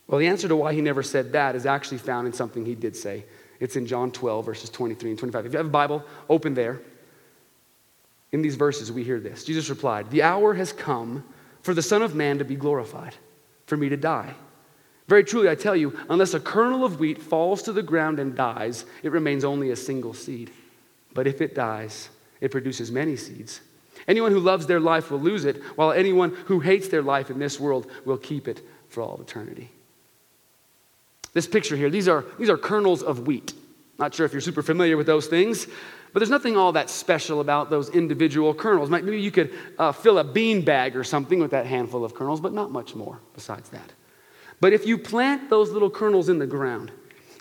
Well, 0.08 0.20
the 0.20 0.28
answer 0.28 0.48
to 0.48 0.56
why 0.56 0.74
he 0.74 0.82
never 0.82 1.04
said 1.04 1.34
that 1.34 1.56
is 1.56 1.66
actually 1.66 1.98
found 1.98 2.28
in 2.28 2.34
something 2.34 2.66
he 2.66 2.76
did 2.76 2.96
say. 2.96 3.26
It's 3.60 3.76
in 3.76 3.86
John 3.86 4.12
12, 4.12 4.46
verses 4.46 4.70
23 4.70 5.12
and 5.12 5.20
25. 5.20 5.46
If 5.46 5.52
you 5.52 5.58
have 5.58 5.66
a 5.66 5.70
Bible, 5.70 6.04
open 6.30 6.54
there. 6.54 6.80
In 8.32 8.42
these 8.42 8.56
verses, 8.56 8.92
we 8.92 9.04
hear 9.04 9.20
this 9.20 9.44
Jesus 9.44 9.70
replied, 9.70 10.10
The 10.10 10.24
hour 10.24 10.54
has 10.54 10.72
come 10.72 11.24
for 11.62 11.74
the 11.74 11.82
Son 11.82 12.02
of 12.02 12.16
Man 12.16 12.38
to 12.38 12.46
be 12.46 12.56
glorified, 12.56 13.16
for 13.66 13.78
me 13.78 13.90
to 13.90 13.98
die. 13.98 14.34
Very 15.08 15.24
truly, 15.24 15.50
I 15.50 15.56
tell 15.56 15.76
you, 15.76 15.98
unless 16.10 16.34
a 16.34 16.40
kernel 16.40 16.84
of 16.84 17.00
wheat 17.00 17.22
falls 17.22 17.64
to 17.64 17.72
the 17.72 17.82
ground 17.82 18.20
and 18.20 18.36
dies, 18.36 18.86
it 19.04 19.12
remains 19.12 19.46
only 19.46 19.72
a 19.72 19.76
single 19.76 20.14
seed. 20.14 20.52
But 21.14 21.28
if 21.28 21.42
it 21.42 21.56
dies, 21.56 22.10
it 22.42 22.52
produces 22.52 22.92
many 22.92 23.16
seeds. 23.16 23.62
Anyone 24.08 24.34
who 24.34 24.40
loves 24.40 24.68
their 24.68 24.82
life 24.82 25.10
will 25.10 25.20
lose 25.20 25.46
it, 25.46 25.64
while 25.76 25.92
anyone 25.92 26.32
who 26.46 26.60
hates 26.60 26.90
their 26.90 27.02
life 27.02 27.30
in 27.30 27.40
this 27.40 27.60
world 27.60 27.90
will 28.06 28.18
keep 28.18 28.48
it 28.50 28.62
for 28.90 29.02
all 29.02 29.20
eternity. 29.22 29.72
This 31.38 31.46
picture 31.46 31.76
here, 31.76 31.92
these 31.92 32.08
are, 32.08 32.26
these 32.40 32.50
are 32.50 32.58
kernels 32.58 33.04
of 33.04 33.28
wheat. 33.28 33.54
Not 34.00 34.12
sure 34.12 34.26
if 34.26 34.32
you're 34.32 34.42
super 34.42 34.64
familiar 34.64 34.98
with 34.98 35.06
those 35.06 35.28
things, 35.28 35.68
but 36.12 36.20
there's 36.20 36.32
nothing 36.32 36.58
all 36.58 36.72
that 36.72 36.90
special 36.90 37.42
about 37.42 37.70
those 37.70 37.90
individual 37.90 38.56
kernels. 38.56 38.90
Maybe 38.90 39.22
you 39.22 39.30
could 39.30 39.54
uh, 39.78 39.92
fill 39.92 40.18
a 40.18 40.24
bean 40.24 40.66
bag 40.66 40.96
or 40.96 41.04
something 41.04 41.40
with 41.40 41.52
that 41.52 41.68
handful 41.68 42.04
of 42.04 42.16
kernels, 42.16 42.42
but 42.42 42.54
not 42.54 42.72
much 42.72 42.96
more 42.96 43.20
besides 43.36 43.70
that. 43.70 43.92
But 44.62 44.74
if 44.74 44.88
you 44.88 44.98
plant 44.98 45.48
those 45.48 45.70
little 45.70 45.92
kernels 45.92 46.28
in 46.28 46.40
the 46.40 46.48
ground, 46.48 46.92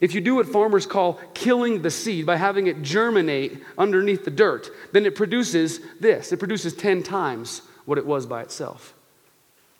if 0.02 0.14
you 0.14 0.20
do 0.20 0.34
what 0.34 0.46
farmers 0.46 0.84
call 0.84 1.14
killing 1.32 1.80
the 1.80 1.90
seed 1.90 2.26
by 2.26 2.36
having 2.36 2.66
it 2.66 2.82
germinate 2.82 3.62
underneath 3.78 4.26
the 4.26 4.30
dirt, 4.30 4.68
then 4.92 5.06
it 5.06 5.14
produces 5.14 5.80
this. 6.00 6.32
It 6.32 6.36
produces 6.36 6.74
10 6.74 7.02
times 7.02 7.62
what 7.86 7.96
it 7.96 8.04
was 8.04 8.26
by 8.26 8.42
itself. 8.42 8.92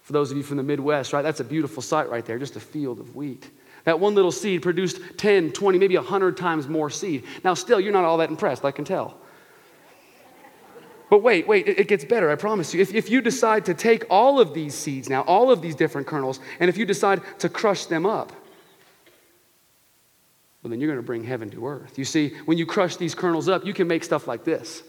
For 0.01 0.15
those 0.15 0.31
of 0.31 0.39
you 0.39 0.43
from 0.43 0.57
the 0.57 0.63
Midwest, 0.63 1.13
right, 1.13 1.21
that's 1.21 1.41
a 1.41 1.45
beautiful 1.45 1.83
sight 1.83 2.09
right 2.09 2.25
there, 2.25 2.39
just 2.39 2.57
a 2.57 2.61
field 2.61 2.99
of 2.99 3.15
wheat. 3.15 3.51
That 3.87 4.01
one 4.01 4.17
little 4.17 4.33
seed 4.33 4.63
produced 4.63 5.01
10, 5.17 5.53
20, 5.53 5.79
maybe 5.79 5.97
100 5.97 6.37
times 6.37 6.67
more 6.67 6.91
seed. 6.91 7.23
Now, 7.45 7.55
still, 7.55 7.79
you're 7.79 7.93
not 7.93 8.05
all 8.05 8.19
that 8.19 8.31
impressed, 8.31 8.65
I 8.65 8.73
can 8.73 8.85
tell. 8.85 9.17
But 11.09 11.23
wait, 11.23 11.47
wait, 11.47 11.69
it 11.69 11.87
gets 11.87 12.05
better, 12.05 12.29
I 12.29 12.35
promise 12.35 12.75
you. 12.75 12.81
If, 12.81 12.93
if 12.93 13.09
you 13.09 13.21
decide 13.21 13.65
to 13.67 13.75
take 13.75 14.05
all 14.11 14.41
of 14.41 14.55
these 14.55 14.75
seeds 14.75 15.09
now, 15.09 15.23
all 15.23 15.53
of 15.53 15.63
these 15.63 15.77
different 15.77 16.09
kernels, 16.09 16.41
and 16.59 16.69
if 16.69 16.77
you 16.77 16.85
decide 16.85 17.23
to 17.39 17.49
crush 17.49 17.87
them 17.87 18.05
up, 18.07 18.33
well, 20.63 20.71
then 20.73 20.81
you're 20.81 20.91
going 20.91 20.99
to 20.99 21.07
bring 21.07 21.23
heaven 21.23 21.49
to 21.51 21.65
earth. 21.69 21.97
You 21.97 22.05
see, 22.05 22.31
when 22.45 22.59
you 22.59 22.67
crush 22.67 22.97
these 22.97 23.15
kernels 23.15 23.49
up, 23.49 23.65
you 23.65 23.73
can 23.73 23.87
make 23.87 24.03
stuff 24.03 24.27
like 24.27 24.43
this. 24.43 24.83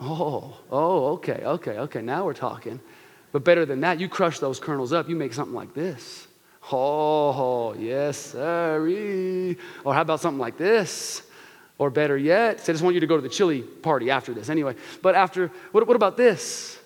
Oh, 0.00 0.56
oh, 0.70 1.06
okay, 1.08 1.42
okay, 1.44 1.72
okay, 1.72 2.00
now 2.00 2.24
we're 2.24 2.32
talking. 2.32 2.80
But 3.30 3.44
better 3.44 3.66
than 3.66 3.82
that, 3.82 4.00
you 4.00 4.08
crush 4.08 4.38
those 4.38 4.58
kernels 4.58 4.94
up, 4.94 5.06
you 5.06 5.16
make 5.16 5.34
something 5.34 5.54
like 5.54 5.74
this. 5.74 6.28
Oh, 6.72 7.74
yes, 7.78 8.18
sir. 8.18 9.56
Or 9.84 9.94
how 9.94 10.02
about 10.02 10.20
something 10.20 10.38
like 10.38 10.56
this? 10.56 11.22
Or 11.78 11.88
better 11.88 12.16
yet, 12.16 12.60
I 12.60 12.72
just 12.72 12.82
want 12.82 12.94
you 12.94 13.00
to 13.00 13.06
go 13.06 13.16
to 13.16 13.22
the 13.22 13.28
chili 13.28 13.62
party 13.62 14.10
after 14.10 14.34
this. 14.34 14.50
Anyway, 14.50 14.74
but 15.00 15.14
after, 15.14 15.50
what, 15.72 15.86
what 15.86 15.96
about 15.96 16.16
this? 16.18 16.78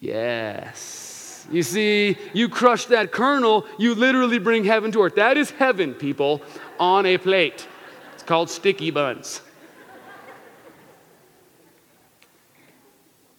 Yes. 0.00 1.46
You 1.52 1.62
see, 1.62 2.18
you 2.32 2.48
crush 2.48 2.86
that 2.86 3.12
kernel, 3.12 3.64
you 3.78 3.94
literally 3.94 4.40
bring 4.40 4.64
heaven 4.64 4.90
to 4.92 5.02
earth. 5.02 5.14
That 5.14 5.36
is 5.36 5.50
heaven, 5.52 5.94
people, 5.94 6.42
on 6.80 7.06
a 7.06 7.16
plate. 7.16 7.66
It's 8.14 8.24
called 8.24 8.50
sticky 8.50 8.90
buns. 8.90 9.40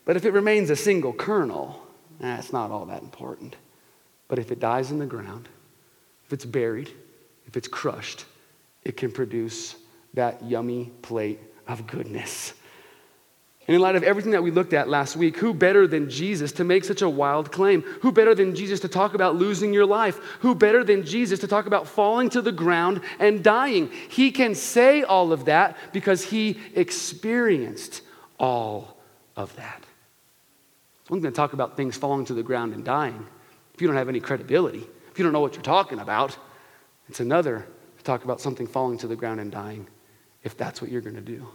But 0.06 0.16
if 0.16 0.24
it 0.24 0.32
remains 0.32 0.70
a 0.70 0.78
single 0.78 1.12
kernel, 1.12 1.86
that's 2.22 2.54
not 2.54 2.72
all 2.72 2.86
that 2.86 3.02
important. 3.02 3.58
But 4.28 4.40
if 4.40 4.52
it 4.52 4.60
dies 4.60 4.92
in 4.92 5.00
the 5.00 5.06
ground, 5.06 5.48
if 6.26 6.34
it's 6.34 6.46
buried, 6.46 6.92
if 7.46 7.56
it's 7.56 7.68
crushed, 7.68 8.26
it 8.84 8.98
can 8.98 9.12
produce 9.12 9.76
that 10.14 10.44
yummy 10.44 10.92
plate 11.02 11.40
of 11.68 11.88
goodness. 11.88 12.54
And 13.68 13.76
in 13.76 13.82
light 13.82 13.96
of 13.96 14.04
everything 14.04 14.32
that 14.32 14.44
we 14.44 14.52
looked 14.52 14.74
at 14.74 14.88
last 14.88 15.18
week, 15.18 15.38
who 15.38 15.54
better 15.54 15.88
than 15.88 16.10
Jesus 16.10 16.54
to 16.54 16.64
make 16.64 16.86
such 16.86 17.02
a 17.02 17.10
wild 17.10 17.52
claim? 17.52 17.82
Who 18.02 18.14
better 18.14 18.34
than 18.34 18.56
Jesus 18.56 18.80
to 18.82 18.88
talk 18.88 19.14
about 19.14 19.36
losing 19.36 19.74
your 19.74 19.86
life? 19.86 20.20
Who 20.40 20.56
better 20.56 20.86
than 20.86 21.06
Jesus 21.06 21.40
to 21.42 21.48
talk 21.48 21.66
about 21.66 21.86
falling 21.86 22.30
to 22.30 22.42
the 22.42 22.54
ground 22.54 23.02
and 23.20 23.44
dying? 23.44 23.92
He 24.10 24.32
can 24.32 24.56
say 24.56 25.04
all 25.04 25.34
of 25.34 25.46
that 25.46 25.78
because 25.92 26.24
he 26.24 26.60
experienced 26.76 28.04
all 28.40 28.98
of 29.36 29.54
that. 29.58 29.84
I'm 31.10 31.20
going 31.20 31.34
to 31.34 31.36
talk 31.36 31.52
about 31.52 31.76
things 31.76 31.98
falling 31.98 32.26
to 32.26 32.34
the 32.34 32.44
ground 32.44 32.74
and 32.74 32.86
dying 32.86 33.26
if 33.78 33.82
you 33.84 33.88
don't 33.88 33.96
have 33.96 34.10
any 34.10 34.20
credibility, 34.20 34.84
if 35.12 35.20
you 35.20 35.24
don't 35.24 35.34
know 35.34 35.40
what 35.40 35.54
you're 35.54 35.62
talking 35.62 36.00
about, 36.00 36.36
it's 37.08 37.20
another 37.20 37.68
to 38.00 38.04
talk 38.04 38.24
about 38.24 38.42
something 38.42 38.66
falling 38.66 38.98
to 38.98 39.08
the 39.08 39.16
ground 39.16 39.40
and 39.40 39.52
dying 39.52 39.86
if 40.42 40.58
that's 40.58 40.82
what 40.82 40.90
you're 40.90 41.00
going 41.00 41.14
to 41.14 41.22
do, 41.22 41.48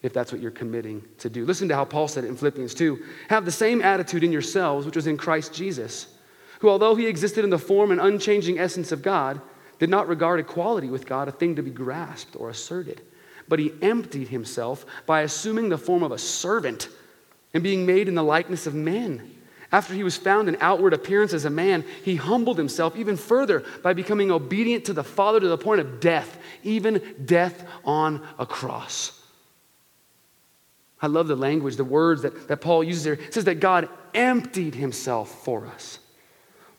if 0.00 0.12
that's 0.12 0.30
what 0.30 0.40
you're 0.40 0.52
committing 0.52 1.02
to 1.18 1.28
do. 1.28 1.44
Listen 1.44 1.66
to 1.66 1.74
how 1.74 1.84
Paul 1.84 2.06
said 2.06 2.22
it 2.22 2.28
in 2.28 2.36
Philippians 2.36 2.72
2 2.74 3.02
Have 3.30 3.44
the 3.44 3.50
same 3.50 3.82
attitude 3.82 4.22
in 4.22 4.30
yourselves, 4.30 4.86
which 4.86 4.94
was 4.94 5.08
in 5.08 5.16
Christ 5.16 5.52
Jesus, 5.52 6.06
who, 6.60 6.68
although 6.68 6.94
he 6.94 7.08
existed 7.08 7.42
in 7.42 7.50
the 7.50 7.58
form 7.58 7.90
and 7.90 8.00
unchanging 8.00 8.60
essence 8.60 8.92
of 8.92 9.02
God, 9.02 9.40
did 9.80 9.90
not 9.90 10.06
regard 10.06 10.38
equality 10.38 10.88
with 10.88 11.04
God 11.04 11.26
a 11.26 11.32
thing 11.32 11.56
to 11.56 11.64
be 11.64 11.72
grasped 11.72 12.36
or 12.36 12.48
asserted, 12.48 13.00
but 13.48 13.58
he 13.58 13.72
emptied 13.82 14.28
himself 14.28 14.86
by 15.04 15.22
assuming 15.22 15.68
the 15.68 15.76
form 15.76 16.04
of 16.04 16.12
a 16.12 16.18
servant 16.18 16.90
and 17.52 17.64
being 17.64 17.84
made 17.84 18.06
in 18.06 18.14
the 18.14 18.22
likeness 18.22 18.68
of 18.68 18.74
men. 18.76 19.34
After 19.72 19.94
he 19.94 20.02
was 20.02 20.16
found 20.16 20.48
in 20.48 20.56
outward 20.60 20.92
appearance 20.92 21.32
as 21.32 21.44
a 21.44 21.50
man, 21.50 21.84
he 22.04 22.16
humbled 22.16 22.58
himself 22.58 22.96
even 22.96 23.16
further 23.16 23.62
by 23.82 23.92
becoming 23.92 24.32
obedient 24.32 24.86
to 24.86 24.92
the 24.92 25.04
Father 25.04 25.38
to 25.38 25.48
the 25.48 25.58
point 25.58 25.80
of 25.80 26.00
death, 26.00 26.38
even 26.64 27.00
death 27.24 27.64
on 27.84 28.26
a 28.38 28.46
cross. 28.46 29.16
I 31.00 31.06
love 31.06 31.28
the 31.28 31.36
language, 31.36 31.76
the 31.76 31.84
words 31.84 32.22
that, 32.22 32.48
that 32.48 32.60
Paul 32.60 32.82
uses 32.82 33.04
there. 33.04 33.14
It 33.14 33.32
says 33.32 33.44
that 33.44 33.60
God 33.60 33.88
emptied 34.12 34.74
himself 34.74 35.44
for 35.44 35.66
us. 35.66 36.00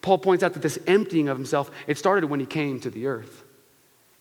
Paul 0.02 0.18
points 0.18 0.44
out 0.44 0.54
that 0.54 0.62
this 0.62 0.80
emptying 0.86 1.30
of 1.30 1.38
himself, 1.38 1.72
it 1.88 1.98
started 1.98 2.30
when 2.30 2.40
he 2.40 2.46
came 2.46 2.80
to 2.82 2.90
the 2.90 3.08
earth. 3.08 3.44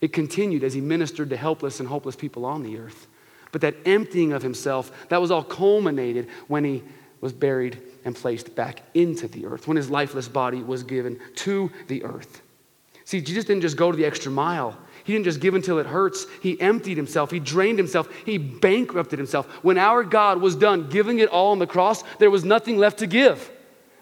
It 0.01 0.13
continued 0.13 0.63
as 0.63 0.75
he 0.75 0.81
ministered 0.81 1.31
to 1.31 1.37
helpless 1.37 1.81
and 1.81 1.89
hopeless 1.89 2.17
people 2.17 2.47
on 2.47 2.63
the 2.63 2.79
earth. 2.79 3.09
But 3.53 3.63
that 3.63 3.77
emptying 3.85 4.33
of 4.33 4.43
himself, 4.43 5.09
that 5.09 5.21
was 5.21 5.31
all 5.31 5.43
culminated 5.43 6.29
when 6.47 6.65
he 6.65 6.85
was 7.21 7.33
buried 7.33 7.83
and 8.05 8.15
placed 8.15 8.55
back 8.55 8.83
into 8.95 9.29
the 9.29 9.47
earth, 9.47 9.69
when 9.69 9.77
his 9.77 9.91
lifeless 9.91 10.29
body 10.29 10.63
was 10.63 10.83
given 10.83 11.19
to 11.37 11.71
the 11.89 12.05
earth. 12.05 12.43
See, 13.05 13.21
Jesus 13.21 13.45
didn't 13.45 13.63
just 13.63 13.77
go 13.77 13.91
to 13.91 13.97
the 13.97 14.05
extra 14.05 14.31
mile. 14.31 14.79
He 15.03 15.13
didn't 15.13 15.25
just 15.25 15.41
give 15.41 15.55
until 15.55 15.79
it 15.79 15.87
hurts. 15.87 16.27
He 16.43 16.61
emptied 16.61 16.97
himself. 16.97 17.31
He 17.31 17.41
drained 17.41 17.79
himself. 17.79 18.09
He 18.25 18.39
bankrupted 18.39 19.19
himself. 19.19 19.47
When 19.65 19.79
our 19.79 20.05
God 20.05 20.41
was 20.41 20.55
done 20.55 20.89
giving 20.89 21.19
it 21.19 21.29
all 21.29 21.51
on 21.51 21.59
the 21.59 21.67
cross, 21.67 22.05
there 22.19 22.31
was 22.31 22.45
nothing 22.45 22.79
left 22.79 23.01
to 23.01 23.09
give. 23.09 23.51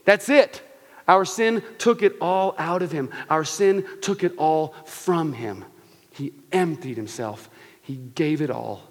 That's 0.05 0.29
it. 0.29 0.63
Our 1.07 1.25
sin 1.25 1.63
took 1.79 2.03
it 2.03 2.17
all 2.21 2.55
out 2.59 2.83
of 2.83 2.93
him. 2.93 3.11
Our 3.31 3.45
sin 3.45 3.87
took 4.03 4.25
it 4.25 4.35
all 4.37 4.75
from 4.85 5.33
him. 5.33 5.65
He 6.11 6.35
emptied 6.53 6.99
himself. 6.99 7.49
He 7.81 7.97
gave 7.97 8.43
it 8.43 8.51
all. 8.51 8.83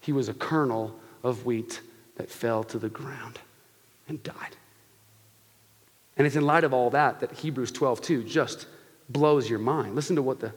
He 0.00 0.10
was 0.10 0.28
a 0.28 0.34
kernel 0.34 0.98
of 1.22 1.46
wheat 1.46 1.80
that 2.16 2.28
fell 2.28 2.64
to 2.64 2.78
the 2.78 2.88
ground 2.88 3.38
and 4.10 4.22
died. 4.22 4.56
And 6.18 6.26
it's 6.26 6.36
in 6.36 6.44
light 6.44 6.64
of 6.64 6.74
all 6.74 6.90
that 6.90 7.20
that 7.20 7.32
Hebrews 7.32 7.72
12, 7.72 8.02
2 8.02 8.24
just 8.24 8.66
blows 9.08 9.48
your 9.48 9.58
mind. 9.58 9.94
Listen 9.94 10.16
to 10.16 10.22
what 10.22 10.40
the 10.40 10.52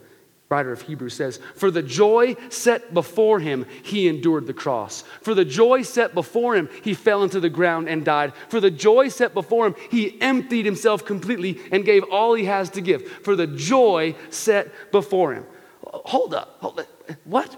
writer 0.50 0.74
of 0.74 0.82
Hebrews 0.82 1.14
says 1.14 1.40
For 1.56 1.72
the 1.72 1.82
joy 1.82 2.36
set 2.50 2.94
before 2.94 3.40
him, 3.40 3.66
he 3.82 4.10
endured 4.10 4.46
the 4.46 4.54
cross. 4.54 5.04
For 5.22 5.34
the 5.34 5.46
joy 5.46 5.84
set 5.84 6.14
before 6.14 6.56
him, 6.56 6.68
he 6.84 6.94
fell 6.94 7.24
into 7.24 7.40
the 7.40 7.50
ground 7.50 7.88
and 7.88 8.04
died. 8.04 8.34
For 8.50 8.60
the 8.60 8.72
joy 8.72 9.08
set 9.08 9.34
before 9.34 9.68
him, 9.68 9.76
he 9.90 10.20
emptied 10.22 10.66
himself 10.66 11.06
completely 11.06 11.60
and 11.72 11.86
gave 11.86 12.04
all 12.12 12.34
he 12.34 12.46
has 12.46 12.70
to 12.72 12.82
give. 12.82 13.08
For 13.08 13.36
the 13.36 13.48
joy 13.48 14.16
set 14.32 14.92
before 14.92 15.34
him. 15.34 15.46
Hold 15.86 16.34
up, 16.34 16.58
hold 16.60 16.80
up. 16.80 16.88
What? 17.24 17.56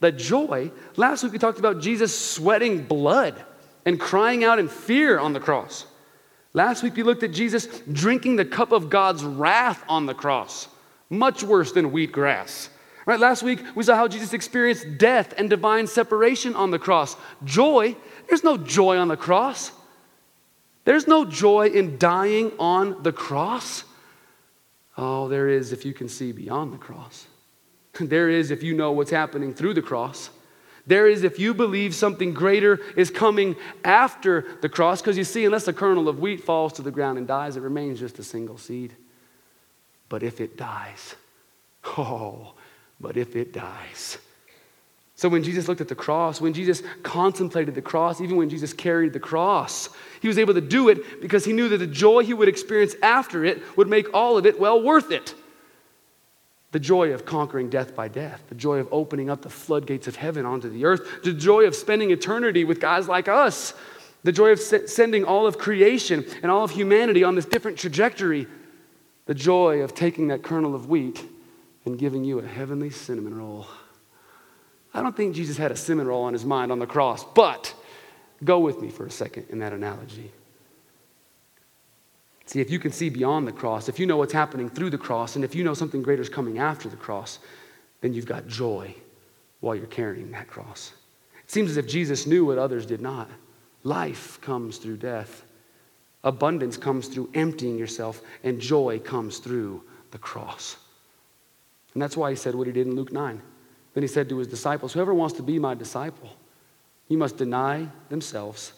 The 0.00 0.12
joy? 0.12 0.72
Last 0.96 1.22
week 1.22 1.32
we 1.32 1.38
talked 1.38 1.58
about 1.58 1.80
Jesus 1.80 2.16
sweating 2.18 2.84
blood 2.84 3.42
and 3.86 3.98
crying 3.98 4.44
out 4.44 4.58
in 4.58 4.68
fear 4.68 5.18
on 5.18 5.32
the 5.32 5.40
cross. 5.40 5.86
Last 6.52 6.82
week 6.82 6.96
we 6.96 7.02
looked 7.02 7.22
at 7.22 7.32
Jesus 7.32 7.66
drinking 7.92 8.36
the 8.36 8.44
cup 8.44 8.72
of 8.72 8.90
God's 8.90 9.24
wrath 9.24 9.82
on 9.88 10.04
the 10.04 10.14
cross, 10.14 10.68
much 11.08 11.42
worse 11.42 11.72
than 11.72 11.92
wheatgrass. 11.92 12.68
Right, 13.06 13.20
last 13.20 13.44
week 13.44 13.60
we 13.76 13.84
saw 13.84 13.94
how 13.94 14.08
Jesus 14.08 14.32
experienced 14.32 14.98
death 14.98 15.32
and 15.38 15.48
divine 15.48 15.86
separation 15.86 16.56
on 16.56 16.72
the 16.72 16.78
cross. 16.78 17.16
Joy, 17.44 17.96
there's 18.28 18.42
no 18.42 18.56
joy 18.56 18.98
on 18.98 19.06
the 19.06 19.16
cross. 19.16 19.70
There's 20.84 21.06
no 21.06 21.24
joy 21.24 21.68
in 21.68 21.98
dying 21.98 22.52
on 22.58 23.02
the 23.04 23.12
cross. 23.12 23.84
Oh, 24.96 25.28
there 25.28 25.48
is 25.48 25.72
if 25.72 25.84
you 25.84 25.92
can 25.92 26.08
see 26.08 26.32
beyond 26.32 26.72
the 26.72 26.78
cross. 26.78 27.26
There 27.98 28.28
is 28.28 28.50
if 28.50 28.62
you 28.62 28.74
know 28.74 28.92
what's 28.92 29.10
happening 29.10 29.54
through 29.54 29.72
the 29.72 29.80
cross. 29.80 30.28
There 30.86 31.08
is 31.08 31.24
if 31.24 31.38
you 31.38 31.52
believe 31.52 31.94
something 31.94 32.32
greater 32.32 32.80
is 32.96 33.10
coming 33.10 33.56
after 33.84 34.44
the 34.60 34.68
cross, 34.68 35.00
because 35.00 35.18
you 35.18 35.24
see, 35.24 35.44
unless 35.44 35.66
a 35.66 35.72
kernel 35.72 36.08
of 36.08 36.20
wheat 36.20 36.44
falls 36.44 36.74
to 36.74 36.82
the 36.82 36.92
ground 36.92 37.18
and 37.18 37.26
dies, 37.26 37.56
it 37.56 37.60
remains 37.60 37.98
just 37.98 38.18
a 38.18 38.22
single 38.22 38.56
seed. 38.56 38.94
But 40.08 40.22
if 40.22 40.40
it 40.40 40.56
dies, 40.56 41.16
oh, 41.98 42.54
but 43.00 43.16
if 43.16 43.34
it 43.34 43.52
dies. 43.52 44.18
So 45.16 45.30
when 45.30 45.42
Jesus 45.42 45.66
looked 45.66 45.80
at 45.80 45.88
the 45.88 45.94
cross, 45.94 46.42
when 46.42 46.52
Jesus 46.52 46.82
contemplated 47.02 47.74
the 47.74 47.82
cross, 47.82 48.20
even 48.20 48.36
when 48.36 48.50
Jesus 48.50 48.74
carried 48.74 49.14
the 49.14 49.20
cross, 49.20 49.88
he 50.20 50.28
was 50.28 50.38
able 50.38 50.52
to 50.54 50.60
do 50.60 50.90
it 50.90 51.22
because 51.22 51.44
he 51.44 51.54
knew 51.54 51.70
that 51.70 51.78
the 51.78 51.86
joy 51.86 52.22
he 52.22 52.34
would 52.34 52.50
experience 52.50 52.94
after 53.02 53.42
it 53.42 53.62
would 53.78 53.88
make 53.88 54.12
all 54.12 54.36
of 54.36 54.44
it 54.44 54.60
well 54.60 54.80
worth 54.80 55.10
it. 55.10 55.34
The 56.76 56.80
joy 56.80 57.14
of 57.14 57.24
conquering 57.24 57.70
death 57.70 57.96
by 57.96 58.08
death, 58.08 58.42
the 58.50 58.54
joy 58.54 58.80
of 58.80 58.88
opening 58.92 59.30
up 59.30 59.40
the 59.40 59.48
floodgates 59.48 60.08
of 60.08 60.16
heaven 60.16 60.44
onto 60.44 60.68
the 60.68 60.84
earth, 60.84 61.22
the 61.24 61.32
joy 61.32 61.64
of 61.64 61.74
spending 61.74 62.10
eternity 62.10 62.64
with 62.64 62.80
guys 62.80 63.08
like 63.08 63.28
us, 63.28 63.72
the 64.24 64.30
joy 64.30 64.50
of 64.50 64.60
sending 64.60 65.24
all 65.24 65.46
of 65.46 65.56
creation 65.56 66.26
and 66.42 66.52
all 66.52 66.64
of 66.64 66.70
humanity 66.70 67.24
on 67.24 67.34
this 67.34 67.46
different 67.46 67.78
trajectory, 67.78 68.46
the 69.24 69.32
joy 69.32 69.80
of 69.80 69.94
taking 69.94 70.28
that 70.28 70.42
kernel 70.42 70.74
of 70.74 70.86
wheat 70.86 71.26
and 71.86 71.98
giving 71.98 72.24
you 72.24 72.40
a 72.40 72.46
heavenly 72.46 72.90
cinnamon 72.90 73.38
roll. 73.38 73.66
I 74.92 75.00
don't 75.00 75.16
think 75.16 75.34
Jesus 75.34 75.56
had 75.56 75.72
a 75.72 75.76
cinnamon 75.76 76.08
roll 76.08 76.24
on 76.24 76.34
his 76.34 76.44
mind 76.44 76.70
on 76.70 76.78
the 76.78 76.86
cross, 76.86 77.24
but 77.24 77.72
go 78.44 78.58
with 78.58 78.82
me 78.82 78.90
for 78.90 79.06
a 79.06 79.10
second 79.10 79.46
in 79.48 79.60
that 79.60 79.72
analogy. 79.72 80.30
See, 82.46 82.60
if 82.60 82.70
you 82.70 82.78
can 82.78 82.92
see 82.92 83.10
beyond 83.10 83.46
the 83.46 83.52
cross, 83.52 83.88
if 83.88 83.98
you 83.98 84.06
know 84.06 84.16
what's 84.16 84.32
happening 84.32 84.70
through 84.70 84.90
the 84.90 84.98
cross, 84.98 85.34
and 85.34 85.44
if 85.44 85.54
you 85.54 85.64
know 85.64 85.74
something 85.74 86.00
greater 86.00 86.22
is 86.22 86.28
coming 86.28 86.58
after 86.58 86.88
the 86.88 86.96
cross, 86.96 87.40
then 88.00 88.14
you've 88.14 88.26
got 88.26 88.46
joy 88.46 88.94
while 89.60 89.74
you're 89.74 89.86
carrying 89.86 90.30
that 90.30 90.46
cross. 90.46 90.92
It 91.42 91.50
seems 91.50 91.70
as 91.70 91.76
if 91.76 91.88
Jesus 91.88 92.26
knew 92.26 92.44
what 92.44 92.58
others 92.58 92.86
did 92.86 93.00
not. 93.00 93.28
Life 93.82 94.40
comes 94.40 94.78
through 94.78 94.98
death, 94.98 95.44
abundance 96.22 96.76
comes 96.76 97.08
through 97.08 97.30
emptying 97.34 97.78
yourself, 97.78 98.22
and 98.44 98.60
joy 98.60 99.00
comes 99.00 99.38
through 99.38 99.82
the 100.12 100.18
cross. 100.18 100.76
And 101.94 102.02
that's 102.02 102.16
why 102.16 102.30
he 102.30 102.36
said 102.36 102.54
what 102.54 102.68
he 102.68 102.72
did 102.72 102.86
in 102.86 102.94
Luke 102.94 103.12
9. 103.12 103.42
Then 103.94 104.02
he 104.02 104.08
said 104.08 104.28
to 104.28 104.38
his 104.38 104.46
disciples, 104.46 104.92
Whoever 104.92 105.14
wants 105.14 105.34
to 105.36 105.42
be 105.42 105.58
my 105.58 105.74
disciple, 105.74 106.30
you 107.08 107.18
must 107.18 107.38
deny 107.38 107.88
themselves, 108.08 108.72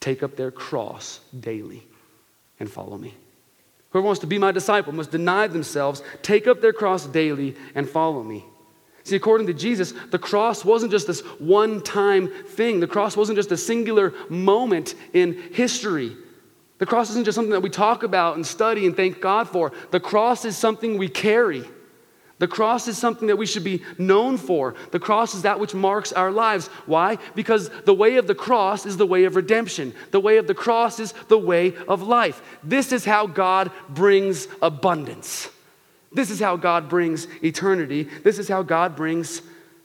take 0.00 0.22
up 0.24 0.34
their 0.34 0.50
cross 0.50 1.20
daily 1.38 1.86
and 2.58 2.70
follow 2.70 2.96
me. 2.98 3.14
Whoever 3.90 4.06
wants 4.06 4.20
to 4.20 4.26
be 4.26 4.38
my 4.38 4.52
disciple 4.52 4.92
must 4.92 5.10
deny 5.10 5.46
themselves, 5.46 6.02
take 6.22 6.46
up 6.46 6.60
their 6.60 6.72
cross 6.72 7.06
daily, 7.06 7.56
and 7.74 7.88
follow 7.88 8.22
me. 8.22 8.44
See, 9.04 9.16
according 9.16 9.46
to 9.46 9.54
Jesus, 9.54 9.94
the 10.10 10.18
cross 10.18 10.64
wasn't 10.64 10.90
just 10.90 11.06
this 11.06 11.20
one 11.38 11.80
time 11.80 12.28
thing. 12.28 12.80
The 12.80 12.88
cross 12.88 13.16
wasn't 13.16 13.36
just 13.36 13.52
a 13.52 13.56
singular 13.56 14.12
moment 14.28 14.96
in 15.12 15.34
history. 15.52 16.16
The 16.78 16.86
cross 16.86 17.10
isn't 17.10 17.24
just 17.24 17.36
something 17.36 17.52
that 17.52 17.60
we 17.60 17.70
talk 17.70 18.02
about 18.02 18.34
and 18.34 18.46
study 18.46 18.84
and 18.84 18.96
thank 18.96 19.20
God 19.20 19.48
for. 19.48 19.72
The 19.92 20.00
cross 20.00 20.44
is 20.44 20.58
something 20.58 20.98
we 20.98 21.08
carry. 21.08 21.64
The 22.38 22.48
cross 22.48 22.86
is 22.86 22.98
something 22.98 23.28
that 23.28 23.38
we 23.38 23.46
should 23.46 23.64
be 23.64 23.82
known 23.96 24.36
for. 24.36 24.74
The 24.90 25.00
cross 25.00 25.34
is 25.34 25.42
that 25.42 25.58
which 25.58 25.74
marks 25.74 26.12
our 26.12 26.30
lives. 26.30 26.66
Why? 26.84 27.16
Because 27.34 27.70
the 27.84 27.94
way 27.94 28.16
of 28.16 28.26
the 28.26 28.34
cross 28.34 28.84
is 28.84 28.98
the 28.98 29.06
way 29.06 29.24
of 29.24 29.36
redemption. 29.36 29.94
The 30.10 30.20
way 30.20 30.36
of 30.36 30.46
the 30.46 30.54
cross 30.54 31.00
is 31.00 31.12
the 31.28 31.38
way 31.38 31.74
of 31.88 32.02
life. 32.02 32.42
This 32.62 32.92
is 32.92 33.06
how 33.06 33.26
God 33.26 33.70
brings 33.88 34.48
abundance. 34.60 35.48
This 36.12 36.30
is 36.30 36.38
how 36.38 36.56
God 36.56 36.90
brings 36.90 37.26
eternity. 37.42 38.04
This 38.22 38.38
is 38.38 38.48
how 38.48 38.62
God 38.62 38.96
brings 38.96 39.40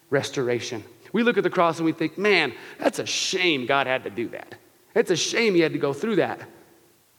restoration. 0.10 0.84
We 1.14 1.24
look 1.24 1.38
at 1.38 1.44
the 1.44 1.50
cross 1.50 1.78
and 1.78 1.86
we 1.86 1.94
think, 1.94 2.18
man, 2.18 2.54
that's 2.80 3.00
a 3.00 3.06
shame 3.06 3.66
God 3.66 3.88
had 3.88 4.04
to 4.04 4.10
do 4.10 4.28
that. 4.30 4.56
It's 4.94 5.12
a 5.12 5.16
shame 5.16 5.56
He 5.56 5.62
had 5.62 5.74
to 5.74 5.80
go 5.80 5.94
through 5.94 6.18
that. 6.18 6.42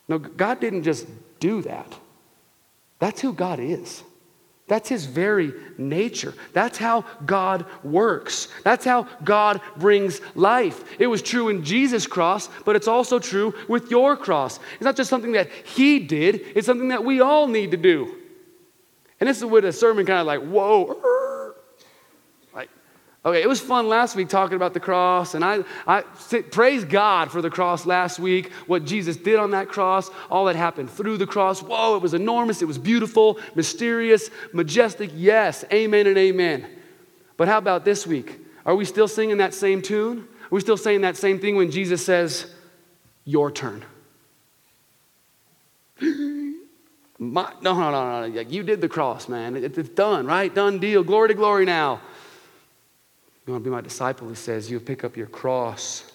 No, 0.09 0.19
God 0.19 0.61
didn't 0.61 0.83
just 0.83 1.07
do 1.41 1.63
that. 1.63 1.95
That's 2.99 3.21
who 3.21 3.33
God 3.33 3.61
is. 3.61 4.03
That's 4.73 4.89
his 4.89 5.05
very 5.05 5.53
nature. 5.77 6.33
That's 6.55 6.79
how 6.79 7.05
God 7.27 7.67
works. 7.85 8.49
That's 8.65 8.87
how 8.87 9.07
God 9.23 9.61
brings 9.77 10.23
life. 10.35 10.83
It 10.99 11.09
was 11.09 11.21
true 11.21 11.51
in 11.51 11.63
Jesus' 11.63 12.07
cross, 12.07 12.49
but 12.65 12.75
it's 12.75 12.89
also 12.89 13.19
true 13.19 13.53
with 13.69 13.91
your 13.91 14.17
cross. 14.17 14.59
It's 14.77 14.85
not 14.85 14.97
just 14.97 15.11
something 15.11 15.33
that 15.33 15.51
he 15.51 15.99
did, 15.99 16.37
it's 16.57 16.65
something 16.65 16.89
that 16.89 17.05
we 17.05 17.21
all 17.21 17.49
need 17.49 17.73
to 17.73 17.77
do. 17.77 18.17
And 19.21 19.29
this 19.29 19.37
is 19.37 19.45
what 19.45 19.67
a 19.67 19.75
sermon 19.75 20.07
kind 20.07 20.21
of 20.21 20.27
like, 20.27 20.41
whoa, 20.41 20.99
Okay, 23.25 23.41
it 23.41 23.49
was 23.49 23.61
fun 23.61 23.87
last 23.87 24.17
week 24.17 24.29
talking 24.29 24.57
about 24.57 24.75
the 24.75 24.81
cross, 24.81 25.35
and 25.35 25.45
I, 25.45 25.61
I 25.87 26.01
praise 26.01 26.85
God 26.85 27.31
for 27.31 27.41
the 27.41 27.51
cross 27.51 27.87
last 27.87 28.19
week, 28.19 28.51
what 28.67 28.85
Jesus 28.85 29.17
did 29.17 29.37
on 29.37 29.53
that 29.53 29.69
cross, 29.69 30.11
all 30.29 30.47
that 30.47 30.57
happened 30.57 30.91
through 30.91 31.19
the 31.19 31.27
cross. 31.27 31.63
Whoa, 31.63 31.95
it 31.95 32.03
was 32.03 32.15
enormous, 32.15 32.63
it 32.63 32.65
was 32.65 32.79
beautiful, 32.79 33.39
mysterious, 33.55 34.29
majestic. 34.53 35.13
Yes, 35.15 35.65
amen 35.73 36.09
and 36.09 36.19
amen. 36.19 36.69
But 37.37 37.47
how 37.47 37.59
about 37.59 37.85
this 37.85 38.09
week? 38.09 38.41
Are 38.67 38.75
we 38.75 38.85
still 38.85 39.07
singing 39.07 39.37
that 39.37 39.55
same 39.55 39.83
tune? 39.83 40.19
Are 40.19 40.49
we 40.51 40.61
still 40.61 40.77
saying 40.77 41.03
that 41.03 41.17
same 41.17 41.39
thing 41.39 41.55
when 41.55 41.71
Jesus 41.71 42.05
says, 42.05 42.53
Your 43.25 43.53
turn? 43.53 43.85
My, 47.19 47.53
no, 47.61 47.75
no, 47.75 47.91
no, 47.93 48.27
no. 48.27 48.41
You 48.41 48.65
did 48.65 48.81
the 48.81 48.89
cross, 48.89 49.29
man. 49.29 49.55
It, 49.55 49.79
it's 49.79 49.89
done, 49.91 50.27
right? 50.27 50.53
Done 50.53 50.81
deal. 50.81 51.05
Glory 51.05 51.29
to 51.29 51.35
glory 51.35 51.65
now. 51.65 52.01
You 53.47 53.53
want 53.53 53.65
to 53.65 53.71
be 53.71 53.75
my 53.75 53.81
disciple, 53.81 54.29
he 54.29 54.35
says, 54.35 54.71
you'll 54.71 54.81
pick 54.81 55.03
up 55.05 55.17
your 55.17 55.27
cross 55.27 56.13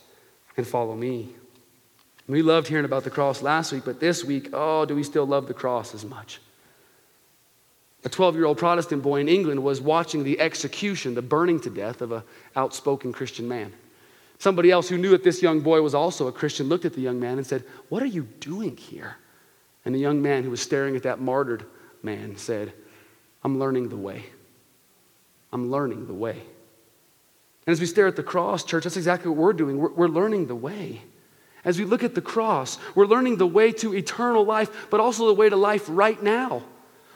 and 0.55 0.65
follow 0.65 0.95
me. 0.95 1.35
We 2.27 2.41
loved 2.41 2.67
hearing 2.67 2.85
about 2.85 3.03
the 3.03 3.09
cross 3.09 3.41
last 3.41 3.71
week, 3.71 3.83
but 3.85 3.99
this 3.99 4.23
week, 4.23 4.49
oh, 4.53 4.85
do 4.85 4.95
we 4.95 5.03
still 5.03 5.25
love 5.25 5.47
the 5.47 5.53
cross 5.53 5.93
as 5.93 6.03
much? 6.03 6.39
A 8.03 8.09
12 8.09 8.35
year 8.35 8.45
old 8.45 8.57
Protestant 8.57 9.01
boy 9.01 9.19
in 9.19 9.27
England 9.27 9.63
was 9.63 9.81
watching 9.81 10.23
the 10.23 10.39
execution, 10.39 11.13
the 11.13 11.21
burning 11.21 11.59
to 11.61 11.69
death 11.69 12.01
of 12.01 12.11
an 12.11 12.23
outspoken 12.55 13.11
Christian 13.11 13.47
man. 13.47 13.73
Somebody 14.39 14.71
else 14.71 14.87
who 14.87 14.97
knew 14.97 15.09
that 15.09 15.23
this 15.23 15.41
young 15.41 15.61
boy 15.61 15.81
was 15.81 15.95
also 15.95 16.27
a 16.27 16.31
Christian 16.31 16.69
looked 16.69 16.85
at 16.85 16.93
the 16.93 17.01
young 17.01 17.19
man 17.19 17.37
and 17.37 17.47
said, 17.47 17.63
What 17.89 18.03
are 18.03 18.07
you 18.07 18.23
doing 18.39 18.77
here? 18.77 19.17
And 19.83 19.95
the 19.95 19.99
young 19.99 20.21
man 20.21 20.43
who 20.43 20.51
was 20.51 20.61
staring 20.61 20.95
at 20.95 21.03
that 21.03 21.19
martyred 21.19 21.65
man 22.03 22.37
said, 22.37 22.73
I'm 23.43 23.57
learning 23.57 23.89
the 23.89 23.97
way. 23.97 24.25
I'm 25.51 25.71
learning 25.71 26.07
the 26.07 26.13
way. 26.13 26.43
And 27.67 27.73
as 27.73 27.81
we 27.81 27.85
stare 27.85 28.07
at 28.07 28.15
the 28.15 28.23
cross, 28.23 28.63
church, 28.63 28.85
that's 28.85 28.95
exactly 28.95 29.29
what 29.29 29.37
we're 29.37 29.53
doing. 29.53 29.77
We're, 29.77 29.91
we're 29.91 30.07
learning 30.07 30.47
the 30.47 30.55
way. 30.55 31.01
As 31.65 31.77
we 31.77 31.83
look 31.83 32.01
at 32.01 32.15
the 32.15 32.21
cross, 32.21 32.79
we're 32.95 33.05
learning 33.05 33.37
the 33.37 33.45
way 33.45 33.73
to 33.73 33.93
eternal 33.93 34.45
life, 34.45 34.87
but 34.89 35.01
also 35.01 35.27
the 35.27 35.33
way 35.33 35.49
to 35.49 35.57
life 35.57 35.83
right 35.89 36.21
now. 36.23 36.63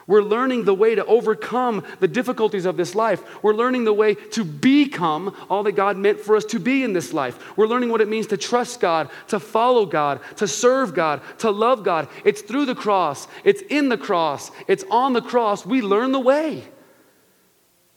We're 0.06 0.22
learning 0.22 0.64
the 0.64 0.74
way 0.74 0.94
to 0.94 1.06
overcome 1.06 1.84
the 2.00 2.08
difficulties 2.08 2.66
of 2.66 2.76
this 2.76 2.94
life. 2.94 3.42
We're 3.42 3.54
learning 3.54 3.84
the 3.84 3.94
way 3.94 4.14
to 4.14 4.44
become 4.44 5.34
all 5.48 5.62
that 5.62 5.72
God 5.72 5.96
meant 5.96 6.20
for 6.20 6.36
us 6.36 6.44
to 6.46 6.58
be 6.58 6.84
in 6.84 6.92
this 6.92 7.14
life. 7.14 7.56
We're 7.56 7.66
learning 7.66 7.88
what 7.88 8.02
it 8.02 8.08
means 8.08 8.26
to 8.26 8.36
trust 8.36 8.78
God, 8.78 9.08
to 9.28 9.40
follow 9.40 9.86
God, 9.86 10.20
to 10.36 10.46
serve 10.46 10.94
God, 10.94 11.22
to 11.38 11.50
love 11.50 11.82
God. 11.82 12.08
It's 12.26 12.42
through 12.42 12.66
the 12.66 12.74
cross, 12.74 13.26
it's 13.42 13.62
in 13.62 13.88
the 13.88 13.96
cross, 13.96 14.50
it's 14.68 14.84
on 14.90 15.14
the 15.14 15.22
cross. 15.22 15.64
We 15.64 15.80
learn 15.80 16.12
the 16.12 16.20
way. 16.20 16.64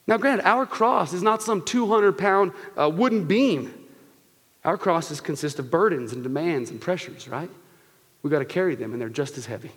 Now, 0.08 0.18
granted, 0.18 0.46
our 0.46 0.66
cross 0.66 1.14
is 1.14 1.24
not 1.24 1.42
some 1.42 1.64
200 1.64 2.18
pound 2.18 2.52
uh, 2.78 2.90
wooden 2.90 3.26
beam. 3.26 3.74
Our 4.64 4.78
crosses 4.78 5.22
consist 5.22 5.60
of 5.60 5.72
burdens 5.72 6.14
and 6.14 6.24
demands 6.24 6.70
and 6.70 6.80
pressures, 6.80 7.28
right? 7.28 7.50
We've 8.22 8.32
got 8.32 8.40
to 8.40 8.46
carry 8.46 8.76
them, 8.76 8.94
and 8.94 9.02
they're 9.02 9.10
just 9.10 9.38
as 9.38 9.46
heavy. 9.46 9.72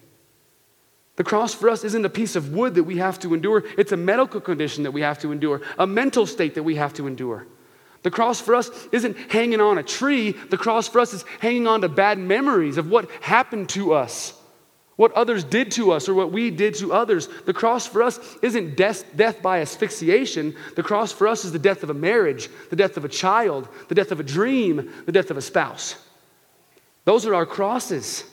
The 1.17 1.25
cross 1.25 1.53
for 1.53 1.69
us 1.69 1.83
isn't 1.83 2.05
a 2.05 2.11
piece 2.11 2.37
of 2.37 2.55
wood 2.55 2.77
that 2.77 2.85
we 2.85 2.99
have 2.99 3.19
to 3.21 3.35
endure, 3.35 3.65
it's 3.77 3.93
a 3.93 3.97
medical 3.97 4.41
condition 4.41 4.85
that 4.85 4.93
we 4.93 5.01
have 5.01 5.19
to 5.19 5.33
endure, 5.33 5.63
a 5.77 5.87
mental 5.87 6.27
state 6.27 6.55
that 6.55 6.63
we 6.63 6.77
have 6.77 6.95
to 6.95 7.07
endure. 7.07 7.47
The 8.03 8.11
cross 8.11 8.41
for 8.41 8.55
us 8.55 8.71
isn't 8.93 9.17
hanging 9.31 9.61
on 9.61 9.79
a 9.79 9.83
tree, 9.83 10.31
the 10.31 10.57
cross 10.57 10.87
for 10.87 11.01
us 11.01 11.13
is 11.13 11.25
hanging 11.41 11.67
on 11.67 11.81
to 11.81 11.89
bad 11.89 12.19
memories 12.19 12.79
of 12.79 12.89
what 12.89 13.11
happened 13.21 13.69
to 13.71 13.95
us, 13.95 14.38
what 14.99 15.13
others 15.13 15.45
did 15.45 15.71
to 15.71 15.93
us, 15.93 16.09
or 16.09 16.15
what 16.15 16.33
we 16.33 16.51
did 16.51 16.75
to 16.75 16.93
others. 16.93 17.29
The 17.47 17.53
cross 17.53 17.87
for 17.87 18.03
us 18.03 18.19
isn't 18.43 18.77
death, 18.77 19.05
death 19.15 19.41
by 19.41 19.61
asphyxiation. 19.61 20.57
The 20.75 20.83
cross 20.83 21.13
for 21.13 21.29
us 21.29 21.45
is 21.45 21.53
the 21.53 21.59
death 21.61 21.85
of 21.85 21.91
a 21.91 21.95
marriage, 21.95 22.49
the 22.69 22.75
death 22.75 22.97
of 22.97 23.05
a 23.05 23.09
child, 23.09 23.69
the 23.87 23.95
death 23.95 24.11
of 24.11 24.19
a 24.19 24.25
dream, 24.25 24.93
the 25.07 25.13
death 25.13 25.31
of 25.31 25.37
a 25.37 25.41
spouse. 25.41 25.95
Those 27.05 27.27
are 27.27 27.35
our 27.37 27.47
crosses. 27.47 28.25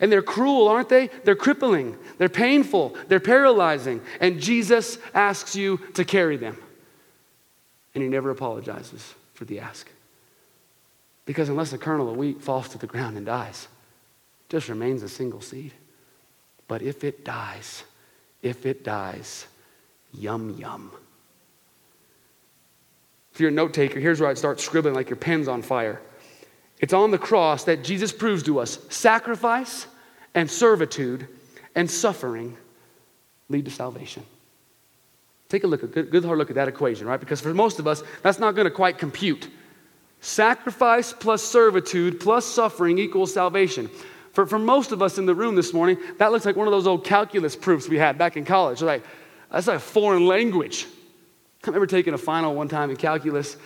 And 0.00 0.10
they're 0.10 0.22
cruel, 0.22 0.68
aren't 0.68 0.88
they? 0.88 1.08
They're 1.24 1.36
crippling, 1.36 1.98
they're 2.16 2.30
painful, 2.30 2.96
they're 3.08 3.20
paralyzing. 3.20 4.00
And 4.18 4.40
Jesus 4.40 4.96
asks 5.12 5.54
you 5.54 5.76
to 5.94 6.04
carry 6.06 6.38
them. 6.38 6.56
And 7.94 8.02
he 8.02 8.08
never 8.08 8.30
apologizes 8.30 9.14
for 9.34 9.44
the 9.44 9.60
ask. 9.60 9.86
Because 11.26 11.50
unless 11.50 11.74
a 11.74 11.78
kernel 11.78 12.08
of 12.08 12.16
wheat 12.16 12.40
falls 12.40 12.70
to 12.70 12.78
the 12.78 12.86
ground 12.86 13.18
and 13.18 13.26
dies, 13.26 13.68
it 14.48 14.52
just 14.52 14.70
remains 14.70 15.02
a 15.02 15.10
single 15.10 15.42
seed. 15.42 15.74
But 16.68 16.82
if 16.82 17.04
it 17.04 17.24
dies, 17.24 17.84
if 18.42 18.66
it 18.66 18.84
dies, 18.84 19.46
yum, 20.12 20.56
yum. 20.58 20.90
If 23.32 23.40
you're 23.40 23.50
a 23.50 23.52
note 23.52 23.74
taker, 23.74 24.00
here's 24.00 24.20
where 24.20 24.30
I'd 24.30 24.38
start 24.38 24.60
scribbling 24.60 24.94
like 24.94 25.10
your 25.10 25.16
pen's 25.16 25.46
on 25.46 25.62
fire. 25.62 26.00
It's 26.78 26.92
on 26.92 27.10
the 27.10 27.18
cross 27.18 27.64
that 27.64 27.84
Jesus 27.84 28.12
proves 28.12 28.42
to 28.44 28.58
us 28.60 28.78
sacrifice 28.88 29.86
and 30.34 30.50
servitude 30.50 31.28
and 31.74 31.90
suffering 31.90 32.56
lead 33.48 33.64
to 33.66 33.70
salvation. 33.70 34.24
Take 35.48 35.64
a 35.64 35.66
look, 35.66 35.82
a 35.82 35.86
good, 35.86 36.10
good 36.10 36.24
hard 36.24 36.38
look 36.38 36.50
at 36.50 36.56
that 36.56 36.68
equation, 36.68 37.06
right? 37.06 37.20
Because 37.20 37.40
for 37.40 37.54
most 37.54 37.78
of 37.78 37.86
us, 37.86 38.02
that's 38.22 38.38
not 38.38 38.54
going 38.54 38.64
to 38.64 38.70
quite 38.70 38.98
compute. 38.98 39.48
Sacrifice 40.20 41.12
plus 41.12 41.42
servitude 41.42 42.18
plus 42.18 42.44
suffering 42.44 42.98
equals 42.98 43.32
salvation. 43.32 43.88
For, 44.36 44.44
for 44.44 44.58
most 44.58 44.92
of 44.92 45.00
us 45.00 45.16
in 45.16 45.24
the 45.24 45.34
room 45.34 45.54
this 45.54 45.72
morning, 45.72 45.96
that 46.18 46.30
looks 46.30 46.44
like 46.44 46.56
one 46.56 46.68
of 46.68 46.70
those 46.70 46.86
old 46.86 47.04
calculus 47.04 47.56
proofs 47.56 47.88
we 47.88 47.96
had 47.96 48.18
back 48.18 48.36
in 48.36 48.44
college. 48.44 48.82
Like, 48.82 49.02
that's 49.50 49.66
like 49.66 49.78
a 49.78 49.80
foreign 49.80 50.26
language. 50.26 50.86
I 51.64 51.68
remember 51.68 51.86
taking 51.86 52.12
a 52.12 52.18
final 52.18 52.54
one 52.54 52.68
time 52.68 52.90
in 52.90 52.96
calculus, 52.96 53.56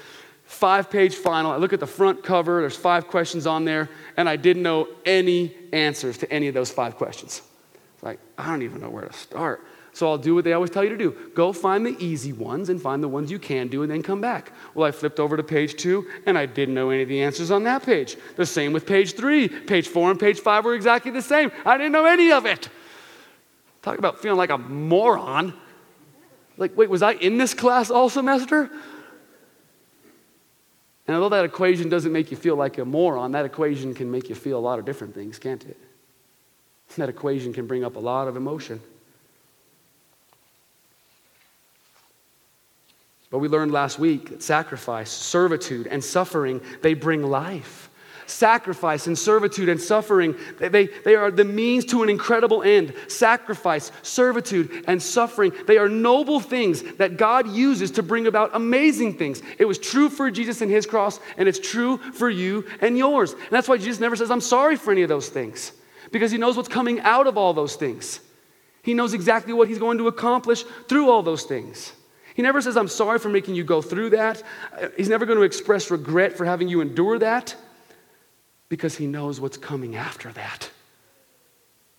five 0.44 0.88
page 0.88 1.16
final. 1.16 1.50
I 1.50 1.56
look 1.56 1.72
at 1.72 1.80
the 1.80 1.88
front 1.88 2.22
cover, 2.22 2.60
there's 2.60 2.76
five 2.76 3.08
questions 3.08 3.48
on 3.48 3.64
there, 3.64 3.90
and 4.16 4.28
I 4.28 4.36
didn't 4.36 4.62
know 4.62 4.86
any 5.04 5.56
answers 5.72 6.18
to 6.18 6.32
any 6.32 6.46
of 6.46 6.54
those 6.54 6.70
five 6.70 6.94
questions. 6.94 7.42
It's 7.94 8.04
like, 8.04 8.20
I 8.38 8.46
don't 8.46 8.62
even 8.62 8.80
know 8.80 8.90
where 8.90 9.06
to 9.06 9.12
start. 9.12 9.66
So 9.92 10.08
I'll 10.08 10.18
do 10.18 10.34
what 10.34 10.44
they 10.44 10.52
always 10.52 10.70
tell 10.70 10.84
you 10.84 10.90
to 10.90 10.96
do 10.96 11.16
go 11.34 11.52
find 11.52 11.84
the 11.84 11.96
easy 11.98 12.32
ones 12.32 12.68
and 12.68 12.80
find 12.80 13.02
the 13.02 13.08
ones 13.08 13.30
you 13.30 13.38
can 13.38 13.68
do, 13.68 13.82
and 13.82 13.90
then 13.90 14.02
come 14.02 14.20
back. 14.20 14.52
Well, 14.74 14.86
I 14.86 14.92
flipped 14.92 15.18
over 15.18 15.36
to 15.36 15.42
page 15.42 15.76
two, 15.76 16.06
and 16.26 16.38
I 16.38 16.46
didn't 16.46 16.74
know 16.74 16.90
any 16.90 17.02
of 17.02 17.08
the 17.08 17.22
answers 17.22 17.50
on 17.50 17.64
that 17.64 17.82
page. 17.82 18.16
The 18.36 18.46
same 18.46 18.72
with 18.72 18.86
page 18.86 19.14
three. 19.14 19.48
Page 19.48 19.88
four 19.88 20.10
and 20.10 20.18
page 20.18 20.40
five 20.40 20.64
were 20.64 20.74
exactly 20.74 21.10
the 21.10 21.22
same. 21.22 21.50
I 21.64 21.76
didn't 21.76 21.92
know 21.92 22.06
any 22.06 22.30
of 22.32 22.46
it. 22.46 22.68
Talk 23.82 23.98
about 23.98 24.20
feeling 24.20 24.38
like 24.38 24.50
a 24.50 24.58
moron. 24.58 25.54
Like, 26.56 26.76
wait, 26.76 26.90
was 26.90 27.02
I 27.02 27.12
in 27.14 27.38
this 27.38 27.54
class 27.54 27.90
all 27.90 28.10
semester? 28.10 28.70
And 31.06 31.16
although 31.16 31.34
that 31.34 31.44
equation 31.44 31.88
doesn't 31.88 32.12
make 32.12 32.30
you 32.30 32.36
feel 32.36 32.54
like 32.54 32.78
a 32.78 32.84
moron, 32.84 33.32
that 33.32 33.44
equation 33.44 33.94
can 33.94 34.10
make 34.10 34.28
you 34.28 34.34
feel 34.34 34.58
a 34.58 34.60
lot 34.60 34.78
of 34.78 34.84
different 34.84 35.14
things, 35.14 35.38
can't 35.38 35.64
it? 35.64 35.76
That 36.96 37.08
equation 37.08 37.52
can 37.52 37.66
bring 37.66 37.82
up 37.82 37.96
a 37.96 37.98
lot 37.98 38.28
of 38.28 38.36
emotion. 38.36 38.80
But 43.30 43.38
we 43.38 43.48
learned 43.48 43.72
last 43.72 43.98
week 43.98 44.30
that 44.30 44.42
sacrifice, 44.42 45.10
servitude, 45.10 45.86
and 45.86 46.02
suffering, 46.02 46.60
they 46.82 46.94
bring 46.94 47.22
life 47.22 47.90
sacrifice 48.30 49.06
and 49.06 49.18
servitude 49.18 49.68
and 49.68 49.80
suffering, 49.80 50.36
they, 50.58 50.86
they 50.86 51.14
are 51.14 51.30
the 51.30 51.44
means 51.44 51.84
to 51.86 52.02
an 52.02 52.08
incredible 52.08 52.62
end. 52.62 52.94
Sacrifice, 53.08 53.92
servitude, 54.02 54.84
and 54.86 55.02
suffering, 55.02 55.52
they 55.66 55.78
are 55.78 55.88
noble 55.88 56.40
things 56.40 56.82
that 56.94 57.16
God 57.16 57.48
uses 57.48 57.90
to 57.92 58.02
bring 58.02 58.26
about 58.26 58.50
amazing 58.54 59.18
things. 59.18 59.42
It 59.58 59.64
was 59.64 59.78
true 59.78 60.08
for 60.08 60.30
Jesus 60.30 60.60
and 60.60 60.70
his 60.70 60.86
cross, 60.86 61.20
and 61.36 61.48
it's 61.48 61.58
true 61.58 61.98
for 61.98 62.30
you 62.30 62.66
and 62.80 62.96
yours. 62.96 63.32
And 63.32 63.50
that's 63.50 63.68
why 63.68 63.76
Jesus 63.76 64.00
never 64.00 64.16
says, 64.16 64.30
I'm 64.30 64.40
sorry 64.40 64.76
for 64.76 64.92
any 64.92 65.02
of 65.02 65.08
those 65.08 65.28
things, 65.28 65.72
because 66.12 66.30
he 66.30 66.38
knows 66.38 66.56
what's 66.56 66.68
coming 66.68 67.00
out 67.00 67.26
of 67.26 67.36
all 67.36 67.52
those 67.52 67.76
things. 67.76 68.20
He 68.82 68.94
knows 68.94 69.12
exactly 69.12 69.52
what 69.52 69.68
he's 69.68 69.78
going 69.78 69.98
to 69.98 70.08
accomplish 70.08 70.62
through 70.88 71.10
all 71.10 71.22
those 71.22 71.44
things. 71.44 71.92
He 72.40 72.42
never 72.42 72.62
says, 72.62 72.78
I'm 72.78 72.88
sorry 72.88 73.18
for 73.18 73.28
making 73.28 73.54
you 73.54 73.64
go 73.64 73.82
through 73.82 74.08
that. 74.10 74.42
He's 74.96 75.10
never 75.10 75.26
going 75.26 75.38
to 75.38 75.44
express 75.44 75.90
regret 75.90 76.38
for 76.38 76.46
having 76.46 76.68
you 76.68 76.80
endure 76.80 77.18
that 77.18 77.54
because 78.70 78.96
he 78.96 79.06
knows 79.06 79.38
what's 79.38 79.58
coming 79.58 79.94
after 79.94 80.32
that. 80.32 80.70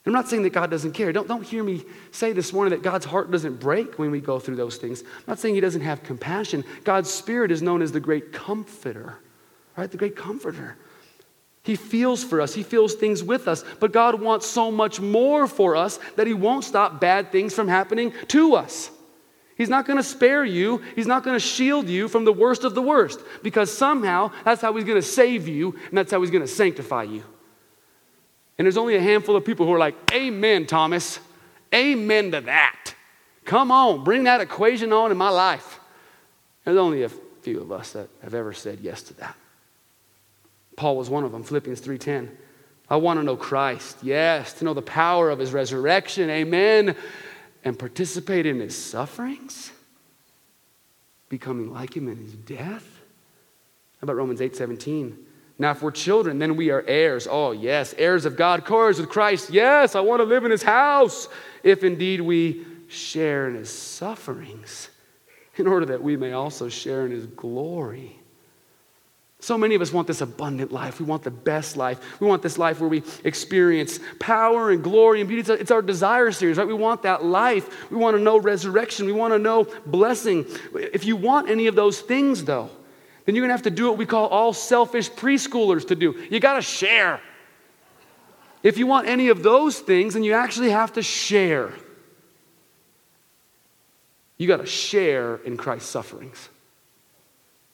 I'm 0.04 0.14
not 0.14 0.28
saying 0.28 0.42
that 0.42 0.50
God 0.50 0.72
doesn't 0.72 0.94
care. 0.94 1.14
Don't, 1.14 1.28
don't 1.28 1.44
hear 1.44 1.64
me 1.64 1.84
say 2.10 2.34
this 2.34 2.54
morning 2.54 2.72
that 2.72 2.82
God's 2.82 3.06
heart 3.06 3.30
doesn't 3.30 3.60
break 3.60 4.00
when 4.00 4.10
we 4.10 4.20
go 4.20 4.40
through 4.40 4.56
those 4.56 4.78
things. 4.78 5.04
I'm 5.04 5.26
not 5.28 5.38
saying 5.38 5.54
he 5.54 5.62
doesn't 5.62 5.82
have 5.82 6.02
compassion. 6.02 6.64
God's 6.84 7.12
spirit 7.12 7.52
is 7.52 7.62
known 7.62 7.84
as 7.84 7.92
the 7.92 8.00
great 8.00 8.34
comforter, 8.34 9.20
right? 9.78 9.92
The 9.92 9.98
great 9.98 10.16
comforter. 10.16 10.76
He 11.62 11.76
feels 11.76 12.24
for 12.24 12.42
us, 12.42 12.56
He 12.56 12.64
feels 12.64 12.96
things 12.96 13.22
with 13.22 13.48
us, 13.48 13.64
but 13.80 13.92
God 13.92 14.20
wants 14.20 14.48
so 14.48 14.72
much 14.72 15.00
more 15.00 15.46
for 15.46 15.76
us 15.76 16.00
that 16.16 16.26
He 16.26 16.34
won't 16.34 16.64
stop 16.64 17.00
bad 17.00 17.32
things 17.32 17.54
from 17.54 17.68
happening 17.68 18.12
to 18.30 18.56
us. 18.56 18.90
He's 19.62 19.70
not 19.70 19.86
going 19.86 19.98
to 19.98 20.04
spare 20.04 20.44
you. 20.44 20.82
He's 20.96 21.06
not 21.06 21.24
going 21.24 21.36
to 21.36 21.40
shield 21.40 21.88
you 21.88 22.08
from 22.08 22.26
the 22.26 22.34
worst 22.34 22.64
of 22.64 22.74
the 22.74 22.82
worst 22.82 23.20
because 23.44 23.72
somehow 23.72 24.32
that's 24.44 24.60
how 24.60 24.74
He's 24.74 24.86
going 24.86 25.00
to 25.00 25.08
save 25.08 25.48
you 25.48 25.78
and 25.90 25.96
that's 25.96 26.10
how 26.10 26.20
He's 26.20 26.32
going 26.32 26.42
to 26.42 26.48
sanctify 26.48 27.04
you. 27.04 27.24
And 28.58 28.66
there's 28.66 28.76
only 28.76 28.96
a 28.96 29.00
handful 29.00 29.36
of 29.36 29.46
people 29.46 29.68
who 29.68 29.74
are 29.74 29.78
like, 29.78 29.94
Amen, 30.12 30.66
Thomas. 30.66 31.20
Amen 31.76 32.32
to 32.32 32.42
that. 32.42 32.96
Come 33.46 33.72
on, 33.72 34.04
bring 34.04 34.24
that 34.24 34.42
equation 34.42 34.92
on 34.92 35.12
in 35.12 35.18
my 35.18 35.30
life. 35.30 35.80
There's 36.66 36.78
only 36.78 37.04
a 37.04 37.10
few 37.10 37.62
of 37.62 37.72
us 37.72 37.92
that 37.92 38.10
have 38.24 38.34
ever 38.34 38.54
said 38.54 38.80
yes 38.82 39.04
to 39.04 39.14
that. 39.20 39.36
Paul 40.76 40.98
was 40.98 41.08
one 41.08 41.24
of 41.24 41.32
them, 41.32 41.44
Philippians 41.44 41.82
3:10. 41.82 42.36
I 42.90 42.96
want 42.96 43.20
to 43.20 43.24
know 43.24 43.38
Christ. 43.38 43.98
Yes, 44.02 44.54
to 44.54 44.66
know 44.66 44.74
the 44.74 44.82
power 44.82 45.30
of 45.30 45.38
his 45.38 45.54
resurrection. 45.54 46.32
Amen 46.32 46.96
and 47.64 47.78
participate 47.78 48.46
in 48.46 48.60
his 48.60 48.76
sufferings, 48.76 49.72
becoming 51.30 51.72
like 51.72 51.96
him 51.96 52.08
in 52.08 52.18
his 52.18 52.34
death? 52.34 52.86
How 54.00 54.06
about 54.06 54.16
Romans 54.16 54.42
8 54.42 54.56
17? 54.56 55.18
Now, 55.60 55.72
if 55.72 55.84
we're 55.84 55.92
children, 55.92 56.40
then 56.40 56.56
we 56.56 56.72
are 56.72 56.84
heirs. 56.88 57.28
Oh, 57.30 57.52
yes, 57.52 57.94
heirs 58.00 58.26
of 58.26 58.36
God, 58.36 58.66
co-heirs 58.66 59.00
with 59.00 59.10
Christ. 59.10 59.52
Yes, 59.52 59.96
I 59.96 60.00
want 60.00 60.20
to 60.22 60.24
live 60.24 60.44
in 60.44 60.50
his 60.50 60.64
house. 60.64 61.28
If 61.62 61.84
indeed 61.84 62.20
we 62.20 62.66
share 62.88 63.48
in 63.48 63.56
his 63.56 63.70
sufferings, 63.70 64.90
in 65.58 65.68
order 65.68 65.86
that 65.86 66.02
we 66.02 66.18
may 66.18 66.32
also 66.34 66.68
share 66.68 67.06
in 67.06 67.12
his 67.12 67.28
glory. 67.28 68.21
So 69.42 69.58
many 69.58 69.74
of 69.74 69.82
us 69.82 69.92
want 69.92 70.08
this 70.08 70.22
abundant 70.22 70.72
life. 70.72 71.00
We 71.00 71.06
want 71.08 71.24
the 71.24 71.32
best 71.32 71.76
life. 71.76 72.22
We 72.22 72.28
want 72.28 72.44
this 72.44 72.60
life 72.60 72.80
where 72.80 72.88
we 72.88 73.02
experience 73.24 74.00
power 74.20 74.70
and 74.70 74.84
glory 74.84 75.20
and 75.20 75.28
beauty. 75.28 75.52
It's 75.54 75.72
our 75.72 75.82
desire 75.82 76.32
series, 76.32 76.58
right? 76.58 76.68
We 76.68 76.76
want 76.76 77.02
that 77.02 77.26
life. 77.26 77.90
We 77.90 77.98
want 77.98 78.16
to 78.16 78.22
know 78.22 78.38
resurrection. 78.38 79.08
We 79.08 79.14
want 79.14 79.34
to 79.34 79.40
know 79.40 79.66
blessing. 79.88 80.46
If 80.76 81.06
you 81.06 81.16
want 81.16 81.50
any 81.50 81.66
of 81.66 81.74
those 81.74 82.02
things, 82.02 82.44
though, 82.44 82.70
then 83.26 83.34
you're 83.34 83.42
going 83.42 83.50
to 83.50 83.54
have 83.54 83.64
to 83.64 83.72
do 83.72 83.88
what 83.90 83.98
we 83.98 84.06
call 84.06 84.28
all 84.28 84.54
selfish 84.54 85.10
preschoolers 85.10 85.88
to 85.88 85.96
do. 85.96 86.24
You 86.30 86.40
got 86.40 86.54
to 86.54 86.62
share. 86.62 87.20
If 88.62 88.78
you 88.78 88.86
want 88.86 89.08
any 89.08 89.30
of 89.30 89.42
those 89.42 89.80
things, 89.80 90.14
then 90.14 90.24
you 90.24 90.34
actually 90.34 90.70
have 90.70 90.94
to 90.94 91.02
share. 91.02 91.74
You 94.38 94.48
got 94.48 94.58
to 94.58 94.68
share 94.68 95.38
in 95.38 95.58
Christ's 95.58 95.90
sufferings. 95.90 96.50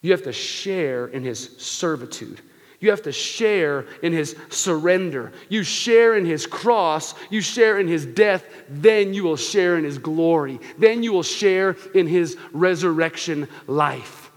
You 0.01 0.11
have 0.11 0.23
to 0.23 0.33
share 0.33 1.07
in 1.07 1.23
his 1.23 1.57
servitude. 1.57 2.41
You 2.79 2.91
have 2.91 3.01
to 3.03 3.11
share 3.11 3.87
in 4.03 4.13
his 4.13 4.35
surrender. 4.49 5.31
You 5.49 5.63
share 5.63 6.15
in 6.15 6.25
his 6.25 6.45
cross. 6.45 7.15
You 7.31 7.41
share 7.41 7.79
in 7.79 7.87
his 7.87 8.05
death. 8.05 8.45
Then 8.69 9.13
you 9.13 9.23
will 9.23 9.35
share 9.35 9.77
in 9.77 9.83
his 9.83 9.97
glory. 9.97 10.59
Then 10.77 11.01
you 11.01 11.11
will 11.11 11.23
share 11.23 11.75
in 11.95 12.05
his 12.05 12.37
resurrection 12.51 13.47
life. 13.65 14.31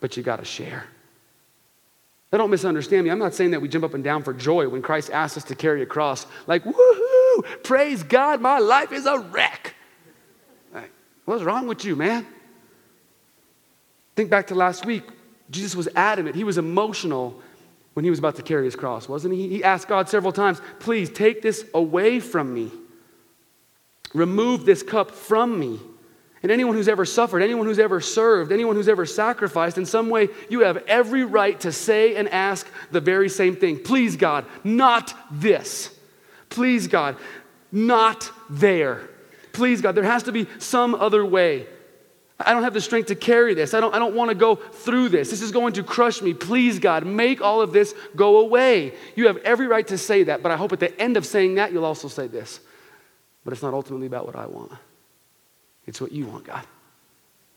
But 0.00 0.16
you 0.16 0.22
got 0.22 0.38
to 0.38 0.44
share. 0.44 0.86
Now, 2.32 2.38
don't 2.38 2.50
misunderstand 2.50 3.04
me. 3.04 3.10
I'm 3.10 3.18
not 3.18 3.34
saying 3.34 3.52
that 3.52 3.60
we 3.60 3.68
jump 3.68 3.84
up 3.84 3.94
and 3.94 4.02
down 4.02 4.22
for 4.22 4.32
joy 4.32 4.68
when 4.68 4.82
Christ 4.82 5.10
asks 5.10 5.36
us 5.36 5.44
to 5.44 5.54
carry 5.54 5.82
a 5.82 5.86
cross. 5.86 6.26
Like, 6.46 6.64
woohoo, 6.64 7.62
praise 7.62 8.02
God, 8.02 8.40
my 8.40 8.58
life 8.58 8.90
is 8.90 9.06
a 9.06 9.18
wreck. 9.18 9.74
Like, 10.74 10.90
what's 11.24 11.44
wrong 11.44 11.66
with 11.66 11.84
you, 11.84 11.94
man? 11.94 12.26
Think 14.16 14.30
back 14.30 14.48
to 14.48 14.54
last 14.54 14.84
week. 14.84 15.04
Jesus 15.50 15.76
was 15.76 15.88
adamant, 15.94 16.34
he 16.34 16.42
was 16.42 16.58
emotional 16.58 17.40
when 17.94 18.04
he 18.04 18.10
was 18.10 18.18
about 18.18 18.36
to 18.36 18.42
carry 18.42 18.64
his 18.64 18.76
cross, 18.76 19.08
wasn't 19.08 19.32
he? 19.32 19.48
He 19.48 19.64
asked 19.64 19.88
God 19.88 20.08
several 20.08 20.32
times, 20.32 20.60
please 20.80 21.08
take 21.08 21.40
this 21.40 21.64
away 21.72 22.20
from 22.20 22.52
me. 22.52 22.70
Remove 24.12 24.66
this 24.66 24.82
cup 24.82 25.12
from 25.12 25.58
me. 25.58 25.78
And 26.42 26.52
anyone 26.52 26.74
who's 26.74 26.88
ever 26.88 27.04
suffered, 27.04 27.42
anyone 27.42 27.66
who's 27.66 27.78
ever 27.78 28.00
served, 28.00 28.52
anyone 28.52 28.76
who's 28.76 28.88
ever 28.88 29.06
sacrificed, 29.06 29.78
in 29.78 29.86
some 29.86 30.10
way, 30.10 30.28
you 30.50 30.60
have 30.60 30.76
every 30.86 31.24
right 31.24 31.58
to 31.60 31.72
say 31.72 32.16
and 32.16 32.28
ask 32.28 32.68
the 32.90 33.00
very 33.00 33.28
same 33.28 33.56
thing. 33.56 33.78
Please, 33.78 34.16
God, 34.16 34.44
not 34.62 35.14
this. 35.30 35.98
Please, 36.50 36.88
God, 36.88 37.16
not 37.72 38.30
there. 38.50 39.08
Please, 39.52 39.80
God, 39.80 39.94
there 39.94 40.04
has 40.04 40.24
to 40.24 40.32
be 40.32 40.46
some 40.58 40.94
other 40.94 41.24
way. 41.24 41.66
I 42.38 42.52
don't 42.52 42.64
have 42.64 42.74
the 42.74 42.82
strength 42.82 43.06
to 43.06 43.14
carry 43.14 43.54
this. 43.54 43.72
I 43.72 43.80
don't, 43.80 43.94
I 43.94 43.98
don't 43.98 44.14
want 44.14 44.28
to 44.28 44.34
go 44.34 44.56
through 44.56 45.08
this. 45.08 45.30
This 45.30 45.40
is 45.40 45.52
going 45.52 45.72
to 45.74 45.82
crush 45.82 46.20
me. 46.20 46.34
Please, 46.34 46.78
God, 46.78 47.06
make 47.06 47.40
all 47.40 47.62
of 47.62 47.72
this 47.72 47.94
go 48.14 48.40
away. 48.40 48.92
You 49.14 49.26
have 49.28 49.38
every 49.38 49.66
right 49.66 49.86
to 49.88 49.96
say 49.96 50.24
that, 50.24 50.42
but 50.42 50.52
I 50.52 50.56
hope 50.56 50.72
at 50.72 50.80
the 50.80 50.98
end 51.00 51.16
of 51.16 51.24
saying 51.24 51.54
that, 51.54 51.72
you'll 51.72 51.86
also 51.86 52.08
say 52.08 52.26
this. 52.26 52.60
But 53.44 53.52
it's 53.52 53.62
not 53.62 53.72
ultimately 53.72 54.06
about 54.06 54.26
what 54.26 54.36
I 54.36 54.46
want, 54.46 54.72
it's 55.86 56.00
what 56.00 56.12
you 56.12 56.26
want, 56.26 56.44
God. 56.44 56.64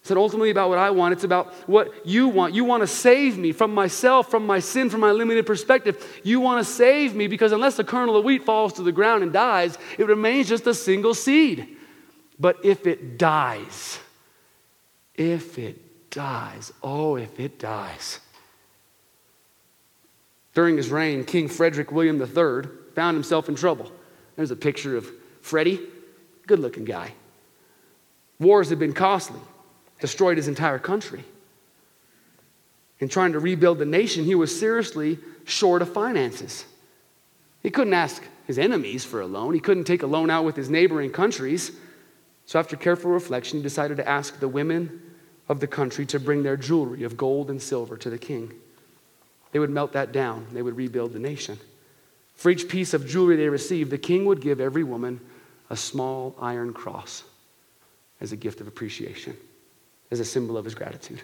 It's 0.02 0.10
not 0.10 0.18
ultimately 0.18 0.50
about 0.50 0.70
what 0.70 0.78
I 0.78 0.92
want, 0.92 1.12
it's 1.12 1.26
about 1.26 1.54
what 1.68 2.06
you 2.08 2.30
want. 2.30 2.54
You 2.54 2.64
want 2.64 2.82
to 2.82 2.88
save 2.88 3.38
me 3.38 3.52
from 3.52 3.74
myself, 3.74 4.32
from 4.32 4.46
my 4.46 4.60
sin, 4.60 4.90
from 4.90 5.02
my 5.02 5.12
limited 5.12 5.46
perspective. 5.46 6.22
You 6.24 6.40
want 6.40 6.66
to 6.66 6.74
save 6.74 7.16
me 7.16 7.28
because 7.28 7.52
unless 7.52 7.78
a 7.80 7.84
kernel 7.84 8.16
of 8.16 8.24
wheat 8.24 8.46
falls 8.46 8.74
to 8.74 8.82
the 8.82 8.94
ground 8.94 9.24
and 9.24 9.34
dies, 9.34 9.78
it 9.98 10.08
remains 10.08 10.48
just 10.48 10.66
a 10.68 10.74
single 10.74 11.14
seed. 11.14 11.76
But 12.40 12.64
if 12.64 12.88
it 12.88 13.18
dies, 13.18 14.00
if 15.20 15.60
it 15.60 16.10
dies, 16.10 16.72
oh, 16.82 17.18
if 17.18 17.40
it 17.40 17.60
dies. 17.60 18.20
During 20.54 20.78
his 20.78 20.90
reign, 20.90 21.26
King 21.26 21.50
Frederick 21.50 21.92
William 21.92 22.20
III 22.22 22.70
found 22.96 23.16
himself 23.16 23.50
in 23.50 23.56
trouble. 23.56 23.92
There's 24.38 24.52
a 24.52 24.56
picture 24.56 24.96
of 24.96 25.08
Freddie, 25.42 25.82
good 26.48 26.60
looking 26.60 26.86
guy. 26.86 27.14
Wars 28.40 28.70
had 28.70 28.80
been 28.80 28.94
costly, 28.94 29.42
destroyed 30.00 30.38
his 30.38 30.48
entire 30.48 30.80
country. 30.80 31.26
In 33.00 33.10
trying 33.10 33.34
to 33.34 33.40
rebuild 33.40 33.78
the 33.78 33.86
nation, 33.86 34.24
he 34.24 34.36
was 34.36 34.58
seriously 34.58 35.20
short 35.44 35.82
of 35.82 35.94
finances. 35.94 36.64
He 37.62 37.70
couldn't 37.70 37.94
ask 37.94 38.24
his 38.48 38.58
enemies 38.58 39.04
for 39.04 39.20
a 39.20 39.28
loan, 39.28 39.54
he 39.54 39.60
couldn't 39.60 39.84
take 39.84 40.04
a 40.04 40.08
loan 40.08 40.30
out 40.30 40.46
with 40.46 40.56
his 40.56 40.70
neighboring 40.70 41.12
countries. 41.12 41.74
So, 42.46 42.58
after 42.58 42.76
careful 42.76 43.12
reflection, 43.12 43.60
he 43.60 43.64
decided 43.64 43.98
to 43.98 44.08
ask 44.08 44.40
the 44.40 44.48
women 44.48 45.09
of 45.50 45.60
the 45.60 45.68
country 45.68 46.06
to 46.06 46.20
bring 46.20 46.44
their 46.44 46.56
jewelry 46.56 47.04
of 47.04 47.18
gold 47.18 47.50
and 47.50 47.62
silver 47.62 47.98
to 47.98 48.10
the 48.10 48.18
king. 48.18 48.54
They 49.52 49.60
would 49.60 49.72
melt 49.72 49.94
that 49.94 50.12
down, 50.12 50.46
they 50.54 50.62
would 50.62 50.78
rebuild 50.78 51.12
the 51.12 51.20
nation. 51.20 51.58
For 52.36 52.52
each 52.52 52.70
piece 52.70 52.94
of 52.94 53.08
jewelry 53.08 53.36
they 53.36 53.50
received, 53.50 53.90
the 53.90 53.98
king 53.98 54.26
would 54.26 54.42
give 54.42 54.62
every 54.62 54.84
woman 54.84 55.20
a 55.70 55.76
small 55.76 56.36
iron 56.40 56.72
cross 56.72 57.24
as 58.22 58.32
a 58.32 58.38
gift 58.38 58.62
of 58.62 58.68
appreciation, 58.68 59.36
as 60.12 60.20
a 60.20 60.26
symbol 60.26 60.58
of 60.58 60.66
his 60.66 60.76
gratitude. 60.76 61.22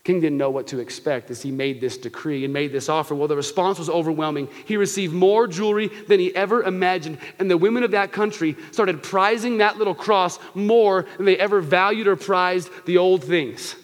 The 0.00 0.12
king 0.12 0.20
didn't 0.22 0.38
know 0.38 0.48
what 0.48 0.68
to 0.68 0.78
expect 0.78 1.30
as 1.30 1.42
he 1.42 1.50
made 1.50 1.78
this 1.78 1.98
decree 1.98 2.44
and 2.44 2.54
made 2.54 2.72
this 2.72 2.88
offer. 2.88 3.14
Well, 3.14 3.28
the 3.28 3.36
response 3.36 3.78
was 3.78 3.90
overwhelming. 3.90 4.48
He 4.64 4.78
received 4.78 5.12
more 5.12 5.46
jewelry 5.46 5.88
than 6.08 6.18
he 6.18 6.34
ever 6.34 6.62
imagined, 6.62 7.18
and 7.38 7.50
the 7.50 7.58
women 7.58 7.82
of 7.82 7.90
that 7.90 8.10
country 8.10 8.56
started 8.72 9.02
prizing 9.02 9.58
that 9.58 9.76
little 9.76 9.94
cross 9.94 10.38
more 10.54 11.04
than 11.18 11.26
they 11.26 11.36
ever 11.36 11.60
valued 11.60 12.06
or 12.06 12.16
prized 12.16 12.70
the 12.86 12.96
old 12.96 13.22
things. 13.22 13.76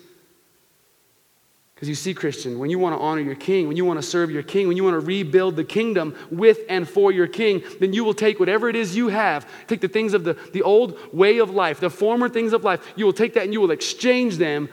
Because 1.75 1.91
you 1.91 1.95
see, 1.95 2.15
Christian, 2.15 2.59
when 2.59 2.71
you 2.71 2.79
want 2.79 2.99
to 2.99 3.03
honor 3.03 3.21
your 3.21 3.35
king, 3.35 3.69
when 3.69 3.77
you 3.77 3.85
want 3.85 3.99
to 3.99 4.03
serve 4.03 4.31
your 4.31 4.43
king, 4.43 4.67
when 4.67 4.79
you 4.79 4.85
want 4.85 4.95
to 4.95 5.07
rebuild 5.07 5.57
the 5.57 5.65
kingdom 5.65 6.17
with 6.31 6.61
and 6.71 6.89
for 6.89 7.13
your 7.13 7.27
king, 7.27 7.63
then 7.79 7.93
you 7.93 8.03
will 8.03 8.15
take 8.15 8.41
whatever 8.41 8.71
it 8.71 8.77
is 8.77 8.97
you 8.97 9.09
have, 9.09 9.47
take 9.67 9.83
the 9.83 9.89
things 9.89 10.15
of 10.15 10.25
the, 10.25 10.39
the 10.55 10.63
old 10.63 10.97
way 11.13 11.37
of 11.37 11.51
life, 11.51 11.79
the 11.79 11.91
former 11.91 12.31
things 12.31 12.55
of 12.55 12.65
life, 12.65 12.81
you 12.97 13.05
will 13.05 13.13
take 13.13 13.35
that 13.35 13.43
and 13.43 13.53
you 13.53 13.61
will 13.61 13.73
exchange 13.73 14.39
them 14.39 14.71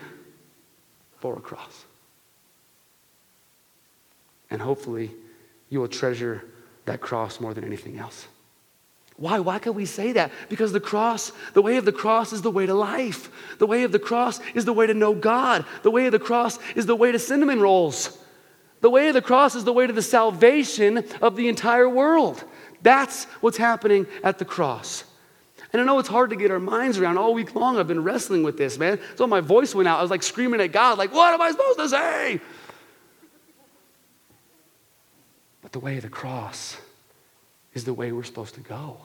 for 1.24 1.38
a 1.38 1.40
cross. 1.40 1.86
And 4.50 4.62
hopefully, 4.62 5.10
you 5.70 5.80
will 5.80 5.88
treasure 5.88 6.44
that 6.84 7.00
cross 7.00 7.40
more 7.40 7.54
than 7.54 7.64
anything 7.64 7.98
else. 7.98 8.28
Why? 9.16 9.40
Why 9.40 9.58
can 9.58 9.74
we 9.74 9.86
say 9.86 10.12
that? 10.12 10.34
Because 10.50 10.74
the 10.74 10.82
cross, 10.82 11.32
the 11.54 11.62
way 11.62 11.78
of 11.78 11.86
the 11.86 11.94
cross 11.94 12.34
is 12.34 12.42
the 12.42 12.52
way 12.52 12.66
to 12.66 12.74
life. 12.74 13.30
The 13.58 13.66
way 13.66 13.86
of 13.86 13.94
the 13.94 14.00
cross 14.00 14.42
is 14.54 14.66
the 14.66 14.74
way 14.74 14.86
to 14.86 14.94
know 14.94 15.14
God. 15.14 15.64
The 15.84 15.92
way 15.92 16.08
of 16.08 16.12
the 16.12 16.20
cross 16.20 16.60
is 16.76 16.88
the 16.88 16.96
way 16.96 17.14
to 17.14 17.20
cinnamon 17.20 17.62
rolls. 17.62 18.18
The 18.82 18.90
way 18.90 19.08
of 19.08 19.14
the 19.14 19.22
cross 19.22 19.56
is 19.56 19.64
the 19.64 19.72
way 19.72 19.88
to 19.88 19.94
the 19.94 20.02
salvation 20.02 21.06
of 21.22 21.38
the 21.38 21.48
entire 21.48 21.88
world. 21.88 22.44
That's 22.82 23.24
what's 23.40 23.56
happening 23.56 24.08
at 24.26 24.40
the 24.40 24.46
cross. 24.46 25.06
And 25.74 25.82
I 25.82 25.86
know 25.86 25.98
it's 25.98 26.08
hard 26.08 26.30
to 26.30 26.36
get 26.36 26.52
our 26.52 26.60
minds 26.60 27.00
around. 27.00 27.18
All 27.18 27.34
week 27.34 27.56
long, 27.56 27.80
I've 27.80 27.88
been 27.88 28.04
wrestling 28.04 28.44
with 28.44 28.58
this, 28.58 28.78
man. 28.78 29.00
So 29.16 29.26
my 29.26 29.42
voice 29.42 29.74
went 29.74 29.88
out. 29.88 29.98
I 29.98 30.02
was 30.04 30.12
like 30.12 30.22
screaming 30.22 30.62
at 30.62 30.72
God, 30.72 31.00
like, 31.00 31.12
what 31.12 31.34
am 31.34 31.42
I 31.42 31.50
supposed 31.50 31.80
to 31.80 31.90
say? 31.90 32.40
But 35.64 35.72
the 35.72 35.80
way 35.80 35.98
of 35.98 36.04
the 36.04 36.10
cross 36.10 36.78
is 37.74 37.86
the 37.86 37.94
way 37.94 38.12
we're 38.12 38.24
supposed 38.24 38.54
to 38.54 38.62
go. 38.62 38.98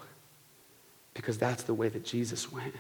Because 1.15 1.39
that's 1.39 1.63
the 1.63 1.73
way 1.73 1.89
that 1.89 2.05
Jesus 2.05 2.53
went. 2.53 2.75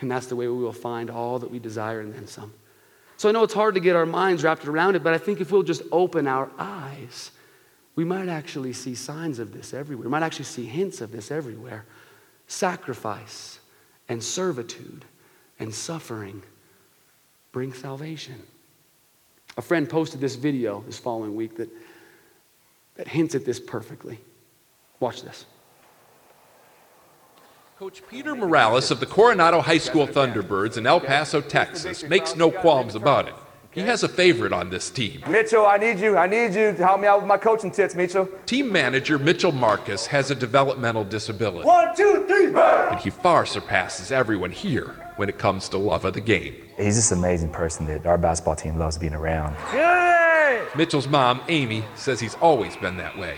And 0.00 0.10
that's 0.10 0.26
the 0.26 0.34
way 0.34 0.48
we 0.48 0.58
will 0.58 0.72
find 0.72 1.08
all 1.08 1.38
that 1.38 1.50
we 1.50 1.60
desire 1.60 2.00
and 2.00 2.12
then 2.12 2.26
some. 2.26 2.52
So 3.16 3.28
I 3.28 3.32
know 3.32 3.44
it's 3.44 3.54
hard 3.54 3.74
to 3.74 3.80
get 3.80 3.94
our 3.94 4.06
minds 4.06 4.42
wrapped 4.42 4.66
around 4.66 4.96
it, 4.96 5.04
but 5.04 5.12
I 5.12 5.18
think 5.18 5.40
if 5.40 5.52
we'll 5.52 5.62
just 5.62 5.82
open 5.92 6.26
our 6.26 6.50
eyes, 6.58 7.30
we 7.94 8.02
might 8.02 8.28
actually 8.28 8.72
see 8.72 8.96
signs 8.96 9.38
of 9.38 9.52
this 9.52 9.72
everywhere. 9.72 10.06
We 10.06 10.10
might 10.10 10.24
actually 10.24 10.46
see 10.46 10.64
hints 10.64 11.00
of 11.00 11.12
this 11.12 11.30
everywhere 11.30 11.84
sacrifice 12.50 13.60
and 14.08 14.22
servitude 14.22 15.04
and 15.60 15.72
suffering 15.72 16.42
bring 17.52 17.72
salvation. 17.72 18.42
A 19.56 19.62
friend 19.62 19.88
posted 19.88 20.20
this 20.20 20.34
video 20.34 20.82
this 20.86 20.98
following 20.98 21.36
week 21.36 21.56
that, 21.56 21.68
that 22.96 23.06
hints 23.06 23.34
at 23.34 23.44
this 23.44 23.60
perfectly. 23.60 24.18
Watch 24.98 25.22
this. 25.22 25.46
Coach 27.78 28.02
Peter 28.10 28.34
Morales 28.34 28.90
of 28.90 29.00
the 29.00 29.06
Coronado 29.06 29.60
High 29.60 29.78
School 29.78 30.06
Thunderbirds 30.06 30.76
in 30.76 30.86
El 30.86 31.00
Paso, 31.00 31.40
Texas, 31.40 32.02
makes 32.02 32.36
no 32.36 32.50
qualms 32.50 32.94
about 32.94 33.28
it. 33.28 33.34
He 33.72 33.82
has 33.82 34.02
a 34.02 34.08
favorite 34.08 34.52
on 34.52 34.68
this 34.68 34.90
team. 34.90 35.22
Mitchell, 35.28 35.64
I 35.64 35.76
need 35.76 36.00
you. 36.00 36.16
I 36.16 36.26
need 36.26 36.54
you 36.54 36.72
to 36.72 36.84
help 36.84 37.00
me 37.00 37.06
out 37.06 37.20
with 37.20 37.28
my 37.28 37.38
coaching 37.38 37.70
tips, 37.70 37.94
Mitchell. 37.94 38.28
Team 38.44 38.72
manager 38.72 39.16
Mitchell 39.16 39.52
Marcus 39.52 40.06
has 40.06 40.32
a 40.32 40.34
developmental 40.34 41.04
disability. 41.04 41.68
One, 41.68 41.94
two, 41.94 42.24
three, 42.26 42.52
And 42.52 42.98
he 42.98 43.10
far 43.10 43.46
surpasses 43.46 44.10
everyone 44.10 44.50
here 44.50 44.96
when 45.14 45.28
it 45.28 45.38
comes 45.38 45.68
to 45.68 45.78
love 45.78 46.04
of 46.04 46.14
the 46.14 46.20
game. 46.20 46.56
He's 46.78 46.96
just 46.96 47.12
an 47.12 47.18
amazing 47.18 47.50
person 47.50 47.86
that 47.86 48.06
our 48.06 48.18
basketball 48.18 48.56
team 48.56 48.76
loves 48.76 48.98
being 48.98 49.14
around. 49.14 49.54
Yay! 49.72 50.66
Mitchell's 50.74 51.06
mom, 51.06 51.40
Amy, 51.46 51.84
says 51.94 52.18
he's 52.18 52.34
always 52.36 52.76
been 52.76 52.96
that 52.96 53.16
way. 53.16 53.36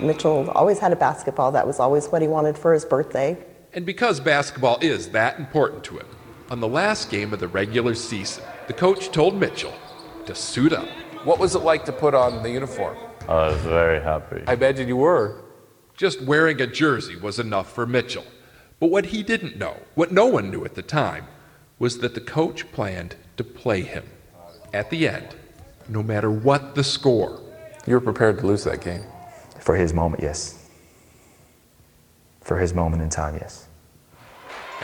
Mitchell 0.00 0.48
always 0.50 0.78
had 0.78 0.92
a 0.92 0.96
basketball. 0.96 1.50
That 1.50 1.66
was 1.66 1.80
always 1.80 2.06
what 2.06 2.22
he 2.22 2.28
wanted 2.28 2.56
for 2.56 2.72
his 2.72 2.84
birthday. 2.84 3.36
And 3.72 3.84
because 3.84 4.20
basketball 4.20 4.78
is 4.80 5.08
that 5.08 5.40
important 5.40 5.82
to 5.84 5.98
him, 5.98 6.06
on 6.50 6.60
the 6.60 6.68
last 6.68 7.10
game 7.10 7.32
of 7.32 7.40
the 7.40 7.48
regular 7.48 7.96
season, 7.96 8.44
the 8.66 8.72
coach 8.72 9.10
told 9.10 9.34
Mitchell 9.34 9.74
to 10.26 10.34
suit 10.34 10.72
up. 10.72 10.88
What 11.24 11.38
was 11.38 11.54
it 11.54 11.60
like 11.60 11.84
to 11.86 11.92
put 11.92 12.14
on 12.14 12.42
the 12.42 12.50
uniform? 12.50 12.96
I 13.28 13.48
was 13.48 13.60
very 13.60 14.00
happy. 14.00 14.42
I 14.46 14.54
imagine 14.54 14.88
you 14.88 14.96
were. 14.96 15.42
Just 15.96 16.22
wearing 16.22 16.60
a 16.60 16.66
jersey 16.66 17.16
was 17.16 17.38
enough 17.38 17.72
for 17.72 17.86
Mitchell. 17.86 18.24
But 18.80 18.90
what 18.90 19.06
he 19.06 19.22
didn't 19.22 19.56
know, 19.56 19.76
what 19.94 20.10
no 20.10 20.26
one 20.26 20.50
knew 20.50 20.64
at 20.64 20.74
the 20.74 20.82
time, 20.82 21.26
was 21.78 21.98
that 21.98 22.14
the 22.14 22.20
coach 22.20 22.70
planned 22.72 23.16
to 23.36 23.44
play 23.44 23.82
him 23.82 24.04
at 24.72 24.90
the 24.90 25.06
end, 25.06 25.36
no 25.88 26.02
matter 26.02 26.30
what 26.30 26.74
the 26.74 26.82
score. 26.82 27.40
You 27.86 27.94
were 27.94 28.00
prepared 28.00 28.38
to 28.38 28.46
lose 28.46 28.64
that 28.64 28.80
game. 28.80 29.02
For 29.60 29.76
his 29.76 29.92
moment, 29.92 30.22
yes. 30.22 30.68
For 32.40 32.58
his 32.58 32.74
moment 32.74 33.02
in 33.02 33.10
time, 33.10 33.36
yes. 33.36 33.68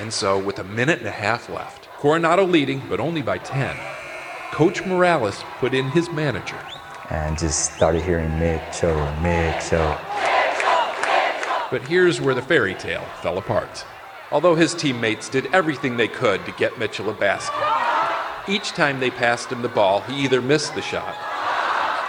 And 0.00 0.12
so, 0.12 0.38
with 0.38 0.60
a 0.60 0.64
minute 0.64 1.00
and 1.00 1.08
a 1.08 1.12
half 1.12 1.48
left, 1.48 1.88
Coronado 1.98 2.44
leading, 2.44 2.80
but 2.88 3.00
only 3.00 3.20
by 3.20 3.38
10, 3.38 3.76
Coach 4.52 4.86
Morales 4.86 5.42
put 5.58 5.74
in 5.74 5.90
his 5.90 6.08
manager. 6.10 6.58
And 7.10 7.36
just 7.36 7.74
started 7.74 8.02
hearing 8.02 8.38
Mitchell, 8.38 8.94
Mitchell. 9.20 9.98
But 11.70 11.82
here's 11.88 12.20
where 12.20 12.34
the 12.34 12.42
fairy 12.42 12.74
tale 12.74 13.04
fell 13.22 13.38
apart. 13.38 13.84
Although 14.30 14.54
his 14.54 14.72
teammates 14.72 15.28
did 15.28 15.46
everything 15.52 15.96
they 15.96 16.06
could 16.06 16.46
to 16.46 16.52
get 16.52 16.78
Mitchell 16.78 17.10
a 17.10 17.14
basket, 17.14 17.56
each 18.46 18.68
time 18.68 19.00
they 19.00 19.10
passed 19.10 19.50
him 19.50 19.62
the 19.62 19.68
ball, 19.68 20.02
he 20.02 20.22
either 20.22 20.40
missed 20.40 20.74
the 20.74 20.82
shot 20.82 21.16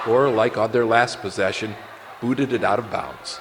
or, 0.08 0.30
like 0.30 0.58
on 0.58 0.72
their 0.72 0.86
last 0.86 1.22
possession, 1.22 1.76
booted 2.22 2.54
it 2.54 2.64
out 2.64 2.78
of 2.78 2.92
bounds, 2.92 3.40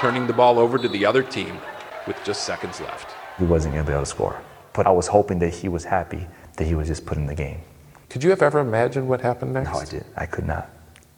turning 0.00 0.26
the 0.26 0.32
ball 0.32 0.58
over 0.58 0.78
to 0.78 0.88
the 0.88 1.04
other 1.04 1.22
team 1.22 1.58
with 2.06 2.16
just 2.24 2.44
seconds 2.44 2.80
left. 2.80 3.17
He 3.38 3.44
wasn't 3.44 3.74
going 3.74 3.84
to 3.84 3.90
be 3.90 3.94
able 3.94 4.02
to 4.04 4.10
score. 4.10 4.40
But 4.72 4.86
I 4.86 4.90
was 4.90 5.06
hoping 5.06 5.38
that 5.40 5.54
he 5.54 5.68
was 5.68 5.84
happy 5.84 6.26
that 6.56 6.66
he 6.66 6.74
was 6.74 6.88
just 6.88 7.06
put 7.06 7.16
in 7.18 7.26
the 7.26 7.34
game. 7.34 7.60
Could 8.08 8.24
you 8.24 8.30
have 8.30 8.42
ever 8.42 8.58
imagined 8.58 9.08
what 9.08 9.20
happened 9.20 9.52
next? 9.52 9.70
No, 9.72 9.78
I 9.78 9.84
did. 9.84 10.04
I 10.16 10.26
could 10.26 10.46
not. 10.46 10.70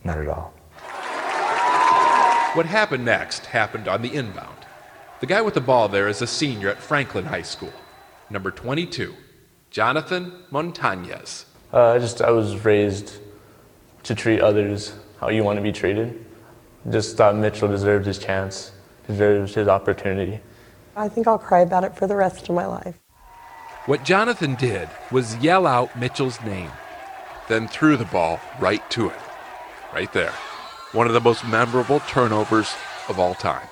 Not 0.04 0.18
at 0.18 0.28
all. 0.28 0.52
What 2.54 2.66
happened 2.66 3.04
next 3.04 3.46
happened 3.46 3.87
on 3.87 4.02
the 4.02 4.12
inbound. 4.12 4.66
The 5.20 5.26
guy 5.26 5.40
with 5.40 5.54
the 5.54 5.61
ball 5.61 5.88
there 5.88 6.09
is 6.09 6.20
a 6.20 6.26
senior 6.26 6.68
at 6.68 6.78
Franklin 6.78 7.26
High 7.26 7.42
School, 7.42 7.72
number 8.28 8.50
22, 8.50 9.14
Jonathan 9.70 10.33
Montañez. 10.50 11.44
Uh, 11.72 11.90
I 11.90 11.98
just 11.98 12.20
I 12.20 12.30
was 12.30 12.64
raised 12.64 13.18
to 14.02 14.14
treat 14.14 14.40
others 14.40 14.94
how 15.20 15.28
you 15.28 15.44
want 15.44 15.59
to 15.59 15.62
be 15.62 15.72
treated. 15.72 16.24
Just 16.88 17.16
thought 17.16 17.37
Mitchell 17.37 17.68
deserved 17.68 18.06
his 18.06 18.18
chance, 18.18 18.72
deserves 19.06 19.54
his 19.54 19.68
opportunity. 19.68 20.40
I 21.00 21.08
think 21.08 21.26
I'll 21.26 21.38
cry 21.38 21.60
about 21.60 21.84
it 21.84 21.96
for 21.96 22.06
the 22.06 22.14
rest 22.14 22.50
of 22.50 22.54
my 22.54 22.66
life. 22.66 22.94
What 23.86 24.04
Jonathan 24.04 24.54
did 24.54 24.86
was 25.10 25.34
yell 25.38 25.66
out 25.66 25.98
Mitchell's 25.98 26.38
name, 26.42 26.70
then 27.48 27.68
threw 27.68 27.96
the 27.96 28.04
ball 28.04 28.38
right 28.60 28.88
to 28.90 29.08
it. 29.08 29.16
Right 29.94 30.12
there. 30.12 30.34
One 30.92 31.06
of 31.06 31.14
the 31.14 31.20
most 31.20 31.46
memorable 31.46 32.00
turnovers 32.00 32.74
of 33.08 33.18
all 33.18 33.34
time. 33.34 33.66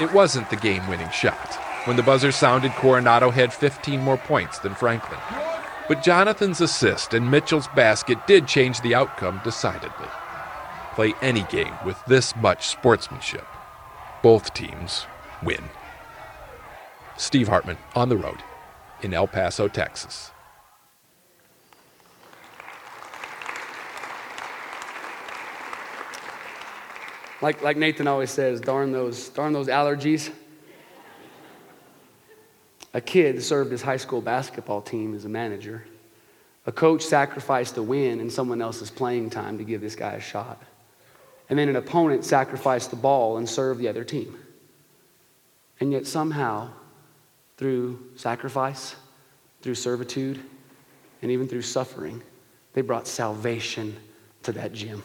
It 0.00 0.12
wasn't 0.12 0.50
the 0.50 0.56
game 0.56 0.84
winning 0.88 1.10
shot. 1.10 1.54
When 1.84 1.96
the 1.96 2.02
buzzer 2.02 2.32
sounded, 2.32 2.72
Coronado 2.72 3.30
had 3.30 3.52
15 3.52 4.00
more 4.00 4.16
points 4.16 4.58
than 4.58 4.74
Franklin. 4.74 5.20
But 5.86 6.02
Jonathan's 6.02 6.60
assist 6.60 7.14
and 7.14 7.30
Mitchell's 7.30 7.68
basket 7.76 8.18
did 8.26 8.48
change 8.48 8.80
the 8.80 8.96
outcome 8.96 9.40
decidedly. 9.44 10.08
Play 10.94 11.14
any 11.22 11.42
game 11.44 11.74
with 11.84 11.98
this 12.06 12.36
much 12.36 12.68
sportsmanship. 12.68 13.46
Both 14.22 14.54
teams 14.54 15.06
win. 15.42 15.64
Steve 17.16 17.48
Hartman 17.48 17.78
on 17.96 18.08
the 18.08 18.16
road 18.16 18.38
in 19.02 19.12
El 19.12 19.26
Paso, 19.26 19.66
Texas. 19.68 20.30
Like, 27.42 27.60
like 27.62 27.76
Nathan 27.76 28.06
always 28.06 28.30
says, 28.30 28.60
darn 28.60 28.92
those, 28.92 29.28
darn 29.30 29.52
those 29.52 29.66
allergies. 29.66 30.30
A 32.94 33.00
kid 33.00 33.42
served 33.42 33.72
his 33.72 33.82
high 33.82 33.96
school 33.96 34.22
basketball 34.22 34.80
team 34.80 35.14
as 35.14 35.24
a 35.24 35.28
manager. 35.28 35.84
A 36.66 36.72
coach 36.72 37.02
sacrificed 37.02 37.76
a 37.76 37.82
win 37.82 38.20
in 38.20 38.30
someone 38.30 38.62
else's 38.62 38.90
playing 38.90 39.28
time 39.30 39.58
to 39.58 39.64
give 39.64 39.80
this 39.80 39.96
guy 39.96 40.12
a 40.12 40.20
shot. 40.20 40.62
And 41.48 41.58
then 41.58 41.68
an 41.68 41.76
opponent 41.76 42.24
sacrificed 42.24 42.90
the 42.90 42.96
ball 42.96 43.36
and 43.36 43.48
served 43.48 43.80
the 43.80 43.88
other 43.88 44.04
team. 44.04 44.38
And 45.80 45.92
yet, 45.92 46.06
somehow, 46.06 46.70
through 47.56 47.98
sacrifice, 48.16 48.96
through 49.60 49.74
servitude, 49.74 50.40
and 51.22 51.30
even 51.30 51.48
through 51.48 51.62
suffering, 51.62 52.22
they 52.72 52.80
brought 52.80 53.06
salvation 53.06 53.96
to 54.42 54.52
that 54.52 54.72
gym. 54.72 55.02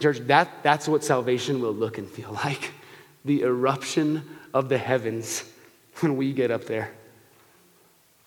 Church, 0.00 0.18
that, 0.26 0.62
that's 0.62 0.88
what 0.88 1.04
salvation 1.04 1.60
will 1.60 1.72
look 1.72 1.98
and 1.98 2.08
feel 2.08 2.32
like 2.44 2.72
the 3.24 3.42
eruption 3.42 4.22
of 4.52 4.68
the 4.68 4.78
heavens 4.78 5.44
when 6.00 6.16
we 6.16 6.32
get 6.32 6.50
up 6.50 6.64
there. 6.64 6.92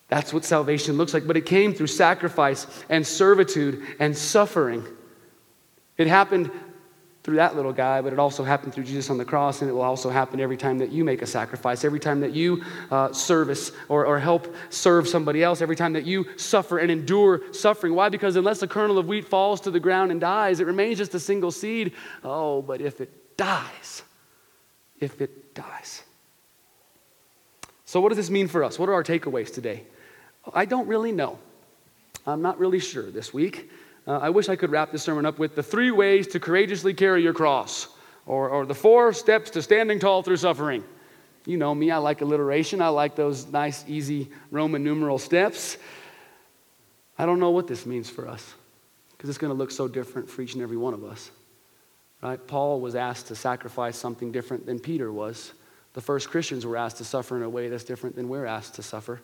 That's 0.07 0.31
what 0.31 0.45
salvation 0.45 0.97
looks 0.97 1.13
like. 1.13 1.27
But 1.27 1.35
it 1.35 1.45
came 1.45 1.73
through 1.73 1.87
sacrifice 1.87 2.65
and 2.89 3.05
servitude 3.05 3.83
and 3.99 4.17
suffering. 4.17 4.85
It 5.97 6.07
happened 6.07 6.49
through 7.27 7.35
that 7.35 7.57
little 7.57 7.73
guy, 7.73 7.99
but 7.99 8.13
it 8.13 8.19
also 8.19 8.41
happened 8.41 8.73
through 8.73 8.85
Jesus 8.85 9.09
on 9.09 9.17
the 9.17 9.25
cross, 9.25 9.59
and 9.61 9.69
it 9.69 9.73
will 9.73 9.81
also 9.81 10.09
happen 10.09 10.39
every 10.39 10.55
time 10.55 10.77
that 10.77 10.93
you 10.93 11.03
make 11.03 11.21
a 11.21 11.25
sacrifice, 11.25 11.83
every 11.83 11.99
time 11.99 12.21
that 12.21 12.31
you 12.31 12.63
uh, 12.89 13.11
service 13.11 13.73
or, 13.89 14.05
or 14.05 14.17
help 14.17 14.55
serve 14.69 15.09
somebody 15.09 15.43
else, 15.43 15.61
every 15.61 15.75
time 15.75 15.91
that 15.91 16.05
you 16.05 16.25
suffer 16.37 16.77
and 16.77 16.89
endure 16.89 17.41
suffering. 17.53 17.93
Why? 17.93 18.07
Because 18.07 18.37
unless 18.37 18.61
a 18.61 18.67
kernel 18.67 18.97
of 18.97 19.09
wheat 19.09 19.27
falls 19.27 19.59
to 19.61 19.71
the 19.71 19.79
ground 19.81 20.09
and 20.09 20.21
dies, 20.21 20.61
it 20.61 20.67
remains 20.67 20.99
just 20.99 21.15
a 21.15 21.19
single 21.19 21.51
seed. 21.51 21.91
Oh, 22.23 22.61
but 22.61 22.79
if 22.79 23.01
it 23.01 23.35
dies, 23.35 24.03
if 25.01 25.19
it 25.19 25.53
dies. 25.53 26.03
So, 27.83 27.99
what 27.99 28.07
does 28.07 28.17
this 28.17 28.29
mean 28.29 28.47
for 28.47 28.63
us? 28.63 28.79
What 28.79 28.87
are 28.87 28.93
our 28.93 29.03
takeaways 29.03 29.53
today? 29.53 29.83
I 30.53 30.63
don't 30.63 30.87
really 30.87 31.11
know. 31.11 31.39
I'm 32.25 32.41
not 32.41 32.57
really 32.57 32.79
sure 32.79 33.11
this 33.11 33.33
week. 33.33 33.69
Uh, 34.07 34.19
I 34.19 34.29
wish 34.29 34.47
I 34.47 34.55
could 34.55 34.71
wrap 34.71 34.91
this 34.91 35.03
sermon 35.03 35.25
up 35.25 35.37
with 35.37 35.55
the 35.55 35.63
three 35.63 35.91
ways 35.91 36.27
to 36.27 36.39
courageously 36.39 36.93
carry 36.93 37.21
your 37.21 37.33
cross, 37.33 37.89
or, 38.25 38.49
or 38.49 38.65
the 38.65 38.73
four 38.73 39.11
steps 39.11 39.49
to 39.51 39.61
standing 39.61 39.99
tall 39.99 40.23
through 40.23 40.37
suffering. 40.37 40.83
You 41.45 41.57
know 41.57 41.75
me, 41.75 41.91
I 41.91 41.97
like 41.97 42.21
alliteration. 42.21 42.81
I 42.81 42.87
like 42.89 43.15
those 43.15 43.45
nice, 43.47 43.83
easy 43.87 44.29
Roman 44.49 44.83
numeral 44.83 45.17
steps. 45.17 45.77
I 47.17 47.25
don't 47.25 47.39
know 47.39 47.51
what 47.51 47.67
this 47.67 47.85
means 47.85 48.09
for 48.09 48.27
us 48.27 48.53
because 49.11 49.29
it's 49.29 49.37
going 49.37 49.51
to 49.51 49.57
look 49.57 49.71
so 49.71 49.87
different 49.87 50.29
for 50.29 50.41
each 50.41 50.53
and 50.53 50.63
every 50.63 50.77
one 50.77 50.93
of 50.93 51.03
us. 51.03 51.31
Right? 52.21 52.45
Paul 52.47 52.79
was 52.79 52.95
asked 52.95 53.27
to 53.27 53.35
sacrifice 53.35 53.97
something 53.97 54.31
different 54.31 54.65
than 54.65 54.79
Peter 54.79 55.11
was. 55.11 55.53
The 55.93 56.01
first 56.01 56.29
Christians 56.29 56.65
were 56.65 56.77
asked 56.77 56.97
to 56.97 57.05
suffer 57.05 57.35
in 57.35 57.43
a 57.43 57.49
way 57.49 57.69
that's 57.69 57.83
different 57.83 58.15
than 58.15 58.29
we're 58.29 58.45
asked 58.45 58.75
to 58.75 58.83
suffer. 58.83 59.21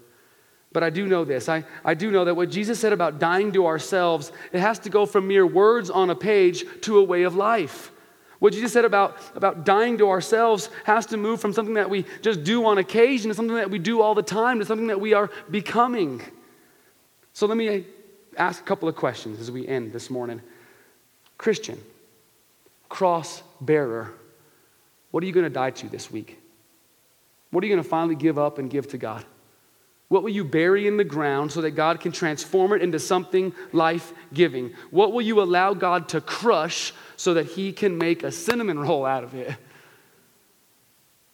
But 0.74 0.84
I 0.84 0.90
do 0.90 1.08
know 1.08 1.24
this. 1.24 1.48
I, 1.48 1.64
I 1.86 1.94
do 1.94 2.10
know 2.10 2.26
that 2.26 2.36
what 2.36 2.50
Jesus 2.50 2.80
said 2.80 2.94
about 2.94 3.20
dying 3.20 3.52
to 3.54 3.68
ourselves, 3.68 4.32
it 4.52 4.60
has 4.60 4.80
to 4.80 4.90
go 4.90 5.06
from 5.06 5.28
mere 5.28 5.46
words 5.46 5.92
on 5.92 6.10
a 6.10 6.16
page 6.16 6.66
to 6.82 6.98
a 6.98 7.04
way 7.04 7.24
of 7.24 7.36
life. 7.36 7.92
What 8.40 8.52
Jesus 8.52 8.74
said 8.74 8.84
about, 8.84 9.18
about 9.36 9.66
dying 9.66 10.00
to 10.00 10.10
ourselves 10.10 10.70
has 10.84 11.06
to 11.08 11.18
move 11.18 11.40
from 11.40 11.54
something 11.54 11.76
that 11.76 11.90
we 11.90 12.06
just 12.22 12.44
do 12.44 12.66
on 12.66 12.78
occasion 12.78 13.30
to 13.30 13.36
something 13.36 13.56
that 13.56 13.70
we 13.70 13.80
do 13.80 14.02
all 14.02 14.16
the 14.16 14.24
time 14.24 14.60
to 14.60 14.66
something 14.66 14.88
that 14.88 15.00
we 15.00 15.14
are 15.14 15.30
becoming. 15.50 16.22
So 17.32 17.46
let 17.46 17.56
me 17.56 17.86
ask 18.36 18.60
a 18.60 18.66
couple 18.66 18.90
of 18.90 18.96
questions 18.96 19.40
as 19.40 19.50
we 19.50 19.66
end 19.66 19.94
this 19.94 20.10
morning. 20.10 20.42
Christian, 21.38 21.80
cross 22.90 23.44
bearer, 23.62 24.12
what 25.12 25.24
are 25.24 25.28
you 25.28 25.34
going 25.34 25.46
to 25.46 25.50
die 25.50 25.72
to 25.72 25.88
this 25.88 26.12
week? 26.12 26.40
What 27.52 27.64
are 27.64 27.68
you 27.68 27.74
going 27.74 27.84
to 27.84 27.90
finally 27.90 28.16
give 28.16 28.40
up 28.40 28.58
and 28.58 28.70
give 28.70 28.90
to 28.90 28.98
God? 28.98 29.24
What 30.14 30.22
will 30.22 30.30
you 30.30 30.44
bury 30.44 30.86
in 30.86 30.98
the 30.98 31.04
ground 31.04 31.52
so 31.52 31.62
that 31.62 31.72
God 31.72 32.00
can 32.00 32.12
transform 32.12 32.72
it 32.74 32.84
into 32.84 33.00
something 33.00 33.52
life 33.72 34.14
giving? 34.32 34.72
What 34.92 35.12
will 35.12 35.24
you 35.24 35.42
allow 35.42 35.74
God 35.74 36.08
to 36.10 36.22
crush 36.22 36.94
so 37.18 37.34
that 37.34 37.48
He 37.48 37.74
can 37.74 37.98
make 37.98 38.22
a 38.22 38.32
cinnamon 38.32 38.78
roll 38.78 39.08
out 39.08 39.24
of 39.24 39.34
it? 39.34 39.56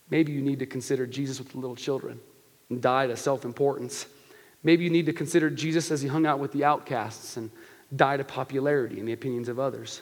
Maybe 0.10 0.32
you 0.32 0.42
need 0.42 0.60
to 0.60 0.66
consider 0.66 1.06
Jesus 1.06 1.40
with 1.40 1.50
the 1.50 1.58
little 1.58 1.76
children 1.76 2.22
and 2.70 2.82
die 2.82 3.08
to 3.08 3.18
self 3.18 3.44
importance. 3.44 4.06
Maybe 4.64 4.86
you 4.86 4.90
need 4.90 5.08
to 5.08 5.14
consider 5.14 5.50
Jesus 5.50 5.92
as 5.92 6.02
He 6.02 6.08
hung 6.08 6.26
out 6.26 6.40
with 6.40 6.54
the 6.54 6.64
outcasts 6.64 7.36
and 7.36 7.52
die 7.94 8.16
to 8.16 8.24
popularity 8.24 8.98
and 8.98 9.06
the 9.06 9.12
opinions 9.12 9.50
of 9.50 9.60
others. 9.60 10.00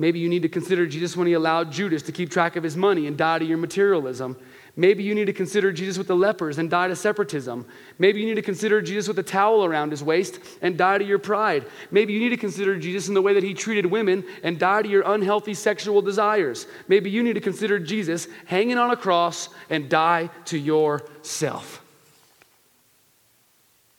Maybe 0.00 0.18
you 0.18 0.30
need 0.30 0.40
to 0.42 0.48
consider 0.48 0.86
Jesus 0.86 1.14
when 1.14 1.26
He 1.26 1.34
allowed 1.34 1.70
Judas 1.70 2.00
to 2.04 2.12
keep 2.12 2.30
track 2.30 2.56
of 2.56 2.64
his 2.64 2.74
money 2.74 3.06
and 3.06 3.18
die 3.18 3.38
to 3.38 3.44
your 3.44 3.58
materialism. 3.58 4.34
Maybe 4.74 5.02
you 5.02 5.14
need 5.14 5.26
to 5.26 5.34
consider 5.34 5.72
Jesus 5.72 5.98
with 5.98 6.06
the 6.06 6.16
lepers 6.16 6.56
and 6.56 6.70
die 6.70 6.88
to 6.88 6.96
separatism. 6.96 7.66
Maybe 7.98 8.18
you 8.18 8.24
need 8.24 8.36
to 8.36 8.42
consider 8.42 8.80
Jesus 8.80 9.08
with 9.08 9.18
a 9.18 9.22
towel 9.22 9.62
around 9.62 9.90
his 9.90 10.02
waist 10.02 10.38
and 10.62 10.78
die 10.78 10.96
to 10.96 11.04
your 11.04 11.18
pride. 11.18 11.66
Maybe 11.90 12.14
you 12.14 12.18
need 12.18 12.30
to 12.30 12.38
consider 12.38 12.78
Jesus 12.78 13.08
in 13.08 13.14
the 13.14 13.20
way 13.20 13.34
that 13.34 13.42
he 13.42 13.52
treated 13.52 13.84
women 13.84 14.24
and 14.42 14.58
die 14.58 14.80
to 14.80 14.88
your 14.88 15.02
unhealthy 15.04 15.52
sexual 15.52 16.00
desires. 16.00 16.66
Maybe 16.88 17.10
you 17.10 17.22
need 17.22 17.34
to 17.34 17.42
consider 17.42 17.78
Jesus 17.78 18.26
hanging 18.46 18.78
on 18.78 18.90
a 18.90 18.96
cross 18.96 19.50
and 19.68 19.90
die 19.90 20.30
to 20.46 20.56
yourself. 20.56 21.84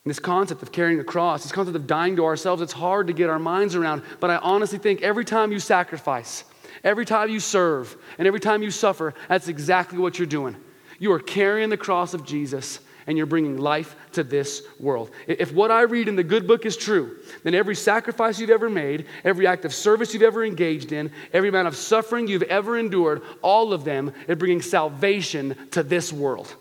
This 0.06 0.20
concept 0.20 0.64
of 0.64 0.72
carrying 0.72 1.00
a 1.00 1.04
cross, 1.04 1.44
this 1.44 1.52
concept 1.52 1.76
of 1.76 1.86
dying 1.86 2.16
to 2.16 2.26
ourselves, 2.26 2.62
it's 2.62 2.74
hard 2.74 3.08
to 3.08 3.14
get 3.14 3.30
our 3.30 3.40
minds 3.40 3.76
around. 3.76 4.02
But 4.20 4.32
I 4.32 4.38
honestly 4.38 4.80
think 4.80 5.02
every 5.04 5.26
time 5.26 5.52
you 5.52 5.60
sacrifice, 5.60 6.44
Every 6.84 7.06
time 7.06 7.30
you 7.30 7.40
serve 7.40 7.96
and 8.18 8.28
every 8.28 8.40
time 8.40 8.64
you 8.64 8.72
suffer, 8.72 9.14
that's 9.28 9.48
exactly 9.48 10.00
what 10.00 10.18
you're 10.18 10.26
doing. 10.26 10.56
You 11.00 11.12
are 11.14 11.20
carrying 11.20 11.70
the 11.70 11.78
cross 11.78 12.14
of 12.14 12.26
Jesus 12.26 12.80
and 13.08 13.18
you're 13.18 13.26
bringing 13.26 13.58
life 13.58 13.96
to 14.14 14.24
this 14.24 14.64
world. 14.80 15.10
If 15.28 15.54
what 15.54 15.72
I 15.72 15.82
read 15.82 16.08
in 16.08 16.16
the 16.16 16.24
good 16.24 16.48
book 16.48 16.66
is 16.66 16.78
true, 16.78 17.18
then 17.44 17.56
every 17.56 17.76
sacrifice 17.76 18.40
you've 18.40 18.52
ever 18.52 18.70
made, 18.70 19.08
every 19.24 19.48
act 19.48 19.66
of 19.66 19.74
service 19.74 20.14
you've 20.14 20.24
ever 20.24 20.46
engaged 20.46 20.92
in, 20.92 21.12
every 21.34 21.50
amount 21.50 21.68
of 21.68 21.76
suffering 21.76 22.28
you've 22.28 22.44
ever 22.44 22.78
endured, 22.78 23.24
all 23.42 23.74
of 23.74 23.84
them 23.84 24.14
are 24.30 24.36
bringing 24.36 24.62
salvation 24.62 25.56
to 25.72 25.82
this 25.82 26.14
world. 26.14 26.56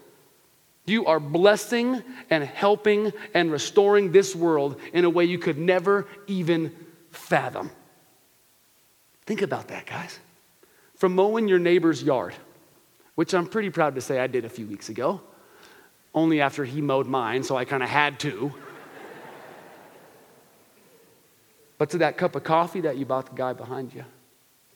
You 0.91 1.07
are 1.07 1.21
blessing 1.21 2.03
and 2.31 2.43
helping 2.43 3.13
and 3.33 3.53
restoring 3.53 4.11
this 4.11 4.35
world 4.35 4.81
in 4.93 5.05
a 5.05 5.11
way 5.11 5.25
you 5.25 5.39
could 5.39 5.57
never 5.57 6.09
even 6.27 6.75
fathom. 7.13 7.71
Think 9.25 9.43
about 9.43 9.69
that, 9.69 9.87
guys. 9.87 10.19
From 10.97 11.15
mowing 11.15 11.47
your 11.47 11.61
neighbor's 11.61 12.03
yard, 12.03 12.35
which 13.15 13.35
I'm 13.35 13.47
pretty 13.47 13.71
proud 13.71 13.95
to 13.95 14.01
say 14.01 14.19
I 14.19 14.27
did 14.27 14.45
a 14.45 14.49
few 14.49 14.67
weeks 14.67 14.89
ago, 14.89 15.21
only 16.13 16.41
after 16.41 16.65
he 16.65 16.81
mowed 16.81 17.07
mine, 17.07 17.45
so 17.45 17.57
I 17.57 17.65
kind 17.65 17.85
of 17.85 17.89
had 17.89 18.19
to. 18.21 18.53
but 21.79 21.91
to 21.91 21.99
that 21.99 22.19
cup 22.19 22.35
of 22.35 22.43
coffee 22.43 22.81
that 22.81 22.97
you 22.97 23.07
bought 23.07 23.27
the 23.27 23.37
guy 23.37 23.53
behind 23.53 23.95
you 23.95 24.05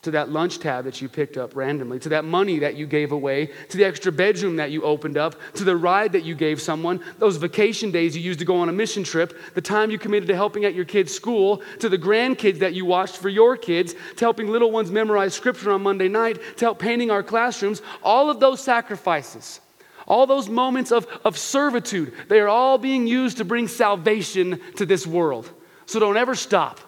to 0.05 0.11
that 0.13 0.31
lunch 0.31 0.59
tab 0.59 0.85
that 0.85 1.01
you 1.01 1.09
picked 1.09 1.37
up 1.37 1.57
randomly, 1.57 1.99
to 1.99 2.11
that 2.11 2.25
money 2.25 2.59
that 2.59 2.77
you 2.77 2.87
gave 2.87 3.13
away, 3.13 3.47
to 3.69 3.77
the 3.77 3.85
extra 3.85 4.13
bedroom 4.13 4.57
that 4.57 4.71
you 4.71 4.83
opened 4.83 5.17
up, 5.17 5.35
to 5.55 5.65
the 5.65 5.77
ride 5.77 6.13
that 6.13 6.25
you 6.25 6.35
gave 6.35 6.61
someone, 6.61 7.03
those 7.19 7.37
vacation 7.37 7.91
days 7.91 8.17
you 8.17 8.23
used 8.23 8.39
to 8.39 8.45
go 8.45 8.57
on 8.57 8.69
a 8.69 8.73
mission 8.73 9.03
trip, 9.03 9.37
the 9.55 9.61
time 9.61 9.91
you 9.91 9.99
committed 9.99 10.29
to 10.29 10.35
helping 10.35 10.65
at 10.65 10.75
your 10.75 10.85
kids' 10.85 11.13
school, 11.13 11.63
to 11.81 11.89
the 11.89 11.99
grandkids 11.99 12.59
that 12.59 12.75
you 12.75 12.85
watched 12.85 13.17
for 13.17 13.29
your 13.29 13.57
kids, 13.57 13.95
to 14.17 14.25
helping 14.25 14.49
little 14.49 14.71
ones 14.71 14.91
memorize 14.91 15.35
scripture 15.35 15.73
on 15.73 15.83
Monday 15.83 16.09
night, 16.09 16.39
to 16.59 16.67
help 16.67 16.79
painting 16.79 17.11
our 17.11 17.23
classrooms, 17.23 17.83
all 18.03 18.31
of 18.31 18.41
those 18.41 18.63
sacrifices. 18.63 19.61
All 20.07 20.27
those 20.27 20.51
moments 20.51 20.93
of, 20.93 21.07
of 21.25 21.39
servitude, 21.39 22.13
they 22.29 22.39
are 22.41 22.49
all 22.49 22.77
being 22.77 23.07
used 23.07 23.39
to 23.39 23.45
bring 23.45 23.69
salvation 23.69 24.61
to 24.77 24.85
this 24.85 25.07
world. 25.07 25.51
So 25.87 25.99
don't 25.99 26.19
ever 26.19 26.35
stop. 26.35 26.79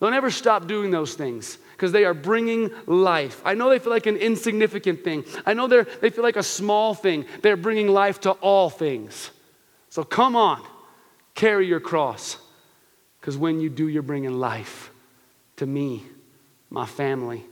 Don't 0.00 0.12
ever 0.12 0.32
stop 0.32 0.66
doing 0.66 0.90
those 0.90 1.14
things 1.14 1.58
because 1.78 1.92
they 1.92 2.04
are 2.04 2.12
bringing 2.12 2.72
life. 2.86 3.40
I 3.44 3.54
know 3.54 3.70
they 3.70 3.78
feel 3.78 3.92
like 3.92 4.06
an 4.06 4.16
insignificant 4.16 5.04
thing. 5.04 5.24
I 5.46 5.54
know 5.54 5.68
they 5.68 5.84
they 6.00 6.10
feel 6.10 6.24
like 6.24 6.34
a 6.34 6.42
small 6.42 6.92
thing. 6.92 7.24
They're 7.40 7.56
bringing 7.56 7.86
life 7.86 8.20
to 8.22 8.32
all 8.32 8.68
things. 8.68 9.30
So 9.88 10.02
come 10.02 10.34
on, 10.34 10.60
carry 11.36 11.68
your 11.68 11.78
cross 11.78 12.36
because 13.20 13.36
when 13.36 13.60
you 13.60 13.70
do, 13.70 13.86
you're 13.86 14.02
bringing 14.02 14.40
life 14.40 14.90
to 15.56 15.66
me, 15.66 16.04
my 16.68 16.84
family, 16.84 17.46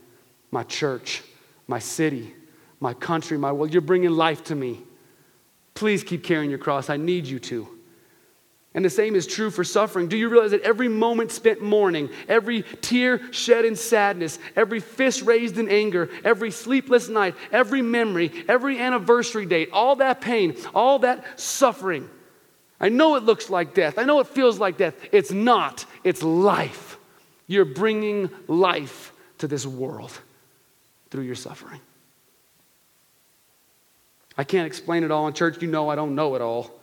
my 0.51 0.63
church, 0.63 1.23
my 1.65 1.79
city, 1.79 2.35
my 2.81 2.93
country, 2.93 3.37
my 3.37 3.53
world. 3.53 3.71
You're 3.71 3.81
bringing 3.81 4.11
life 4.11 4.43
to 4.45 4.55
me. 4.55 4.81
Please 5.73 6.03
keep 6.03 6.25
carrying 6.25 6.49
your 6.49 6.59
cross. 6.59 6.89
I 6.89 6.97
need 6.97 7.27
you 7.27 7.39
to. 7.39 7.76
And 8.77 8.85
the 8.85 8.91
same 8.91 9.15
is 9.15 9.25
true 9.25 9.49
for 9.49 9.63
suffering. 9.63 10.07
Do 10.07 10.15
you 10.15 10.29
realize 10.29 10.51
that 10.51 10.61
every 10.61 10.87
moment 10.87 11.31
spent 11.31 11.63
mourning, 11.63 12.11
every 12.27 12.61
tear 12.61 13.33
shed 13.33 13.65
in 13.65 13.75
sadness, 13.75 14.37
every 14.55 14.81
fist 14.81 15.23
raised 15.23 15.57
in 15.57 15.67
anger, 15.67 16.11
every 16.23 16.51
sleepless 16.51 17.09
night, 17.09 17.33
every 17.51 17.81
memory, 17.81 18.45
every 18.47 18.79
anniversary 18.79 19.47
date, 19.47 19.69
all 19.73 19.95
that 19.95 20.21
pain, 20.21 20.55
all 20.75 20.99
that 20.99 21.39
suffering, 21.39 22.07
I 22.79 22.89
know 22.89 23.15
it 23.15 23.23
looks 23.23 23.49
like 23.49 23.73
death. 23.73 23.97
I 23.97 24.03
know 24.03 24.19
it 24.19 24.27
feels 24.27 24.59
like 24.59 24.77
death. 24.77 24.93
It's 25.11 25.31
not, 25.31 25.83
it's 26.03 26.21
life. 26.21 26.99
You're 27.47 27.65
bringing 27.65 28.29
life 28.47 29.11
to 29.39 29.47
this 29.47 29.65
world 29.65 30.11
through 31.09 31.23
your 31.23 31.33
suffering. 31.33 31.81
I 34.37 34.43
can't 34.43 34.67
explain 34.67 35.03
it 35.03 35.09
all 35.09 35.27
in 35.27 35.33
church. 35.33 35.63
You 35.63 35.67
know 35.67 35.89
I 35.89 35.95
don't 35.95 36.13
know 36.13 36.35
it 36.35 36.43
all. 36.43 36.77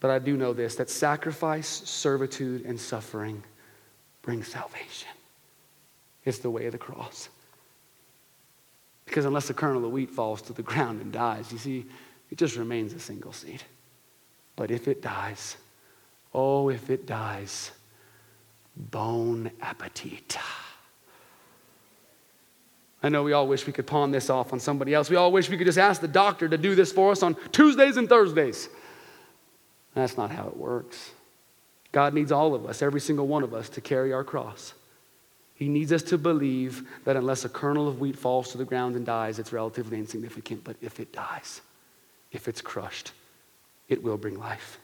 But 0.00 0.10
I 0.10 0.18
do 0.18 0.36
know 0.36 0.52
this 0.52 0.76
that 0.76 0.90
sacrifice, 0.90 1.68
servitude, 1.68 2.64
and 2.64 2.78
suffering 2.80 3.42
bring 4.22 4.42
salvation. 4.42 5.08
It's 6.24 6.38
the 6.38 6.50
way 6.50 6.66
of 6.66 6.72
the 6.72 6.78
cross. 6.78 7.28
Because 9.06 9.24
unless 9.24 9.48
a 9.48 9.54
kernel 9.54 9.84
of 9.84 9.90
wheat 9.90 10.10
falls 10.10 10.42
to 10.42 10.52
the 10.52 10.62
ground 10.62 11.00
and 11.00 11.10
dies, 11.10 11.50
you 11.50 11.58
see, 11.58 11.86
it 12.30 12.36
just 12.36 12.56
remains 12.56 12.92
a 12.92 13.00
single 13.00 13.32
seed. 13.32 13.62
But 14.54 14.70
if 14.70 14.86
it 14.86 15.00
dies, 15.00 15.56
oh, 16.34 16.68
if 16.68 16.90
it 16.90 17.06
dies, 17.06 17.70
bon 18.76 19.50
appetit. 19.62 20.36
I 23.02 23.08
know 23.08 23.22
we 23.22 23.32
all 23.32 23.46
wish 23.46 23.66
we 23.66 23.72
could 23.72 23.86
pawn 23.86 24.10
this 24.10 24.28
off 24.28 24.52
on 24.52 24.60
somebody 24.60 24.92
else. 24.92 25.08
We 25.08 25.16
all 25.16 25.32
wish 25.32 25.48
we 25.48 25.56
could 25.56 25.66
just 25.66 25.78
ask 25.78 26.00
the 26.00 26.08
doctor 26.08 26.48
to 26.48 26.58
do 26.58 26.74
this 26.74 26.92
for 26.92 27.12
us 27.12 27.22
on 27.22 27.36
Tuesdays 27.52 27.96
and 27.96 28.08
Thursdays. 28.08 28.68
That's 29.98 30.16
not 30.16 30.30
how 30.30 30.46
it 30.46 30.56
works. 30.56 31.10
God 31.90 32.14
needs 32.14 32.30
all 32.30 32.54
of 32.54 32.66
us, 32.66 32.82
every 32.82 33.00
single 33.00 33.26
one 33.26 33.42
of 33.42 33.52
us, 33.52 33.68
to 33.70 33.80
carry 33.80 34.12
our 34.12 34.24
cross. 34.24 34.74
He 35.54 35.68
needs 35.68 35.92
us 35.92 36.02
to 36.04 36.18
believe 36.18 36.86
that 37.04 37.16
unless 37.16 37.44
a 37.44 37.48
kernel 37.48 37.88
of 37.88 37.98
wheat 37.98 38.16
falls 38.16 38.52
to 38.52 38.58
the 38.58 38.64
ground 38.64 38.94
and 38.94 39.04
dies, 39.04 39.38
it's 39.38 39.52
relatively 39.52 39.98
insignificant. 39.98 40.62
But 40.62 40.76
if 40.80 41.00
it 41.00 41.12
dies, 41.12 41.60
if 42.30 42.46
it's 42.46 42.60
crushed, 42.60 43.12
it 43.88 44.02
will 44.02 44.16
bring 44.16 44.38
life. 44.38 44.78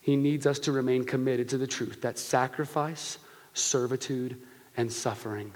He 0.00 0.16
needs 0.16 0.46
us 0.46 0.58
to 0.60 0.72
remain 0.72 1.04
committed 1.04 1.50
to 1.50 1.58
the 1.58 1.66
truth 1.66 2.00
that 2.02 2.18
sacrifice, 2.18 3.18
servitude, 3.54 4.36
and 4.76 4.90
suffering 4.92 5.52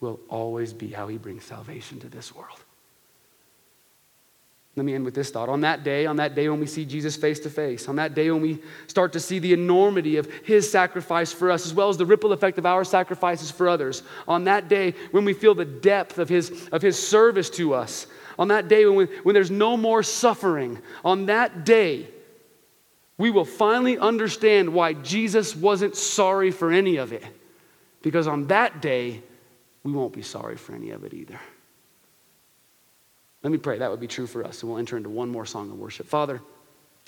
will 0.00 0.20
always 0.28 0.72
be 0.72 0.88
how 0.88 1.08
He 1.08 1.16
brings 1.18 1.44
salvation 1.44 1.98
to 2.00 2.08
this 2.08 2.34
world. 2.34 2.60
Let 4.76 4.84
me 4.84 4.94
end 4.94 5.06
with 5.06 5.14
this 5.14 5.30
thought. 5.30 5.48
On 5.48 5.62
that 5.62 5.84
day, 5.84 6.04
on 6.04 6.16
that 6.16 6.34
day 6.34 6.50
when 6.50 6.60
we 6.60 6.66
see 6.66 6.84
Jesus 6.84 7.16
face 7.16 7.40
to 7.40 7.50
face, 7.50 7.88
on 7.88 7.96
that 7.96 8.14
day 8.14 8.30
when 8.30 8.42
we 8.42 8.58
start 8.88 9.14
to 9.14 9.20
see 9.20 9.38
the 9.38 9.54
enormity 9.54 10.18
of 10.18 10.30
his 10.44 10.70
sacrifice 10.70 11.32
for 11.32 11.50
us, 11.50 11.64
as 11.64 11.72
well 11.72 11.88
as 11.88 11.96
the 11.96 12.04
ripple 12.04 12.32
effect 12.32 12.58
of 12.58 12.66
our 12.66 12.84
sacrifices 12.84 13.50
for 13.50 13.70
others, 13.70 14.02
on 14.28 14.44
that 14.44 14.68
day 14.68 14.94
when 15.12 15.24
we 15.24 15.32
feel 15.32 15.54
the 15.54 15.64
depth 15.64 16.18
of 16.18 16.28
his, 16.28 16.68
of 16.72 16.82
his 16.82 16.98
service 16.98 17.48
to 17.48 17.72
us, 17.72 18.06
on 18.38 18.48
that 18.48 18.68
day 18.68 18.84
when, 18.84 19.06
when 19.22 19.34
there's 19.34 19.50
no 19.50 19.78
more 19.78 20.02
suffering, 20.02 20.78
on 21.02 21.24
that 21.26 21.64
day, 21.64 22.06
we 23.16 23.30
will 23.30 23.46
finally 23.46 23.96
understand 23.96 24.74
why 24.74 24.92
Jesus 24.92 25.56
wasn't 25.56 25.96
sorry 25.96 26.50
for 26.50 26.70
any 26.70 26.96
of 26.96 27.14
it. 27.14 27.24
Because 28.02 28.26
on 28.26 28.46
that 28.48 28.82
day, 28.82 29.22
we 29.84 29.92
won't 29.92 30.12
be 30.12 30.20
sorry 30.20 30.56
for 30.56 30.74
any 30.74 30.90
of 30.90 31.02
it 31.04 31.14
either. 31.14 31.40
Let 33.42 33.52
me 33.52 33.58
pray 33.58 33.78
that 33.78 33.90
would 33.90 34.00
be 34.00 34.06
true 34.06 34.26
for 34.26 34.44
us, 34.44 34.62
and 34.62 34.70
we'll 34.70 34.78
enter 34.78 34.96
into 34.96 35.08
one 35.08 35.28
more 35.28 35.46
song 35.46 35.70
of 35.70 35.78
worship. 35.78 36.06
Father, 36.06 36.40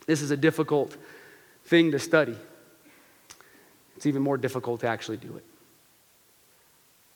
this 0.07 0.23
is 0.23 0.31
a 0.31 0.37
difficult 0.37 0.97
thing 1.65 1.91
to 1.93 1.99
study. 1.99 2.37
It's 3.97 4.07
even 4.07 4.23
more 4.23 4.37
difficult 4.37 4.81
to 4.81 4.87
actually 4.87 5.17
do 5.17 5.37
it. 5.37 5.45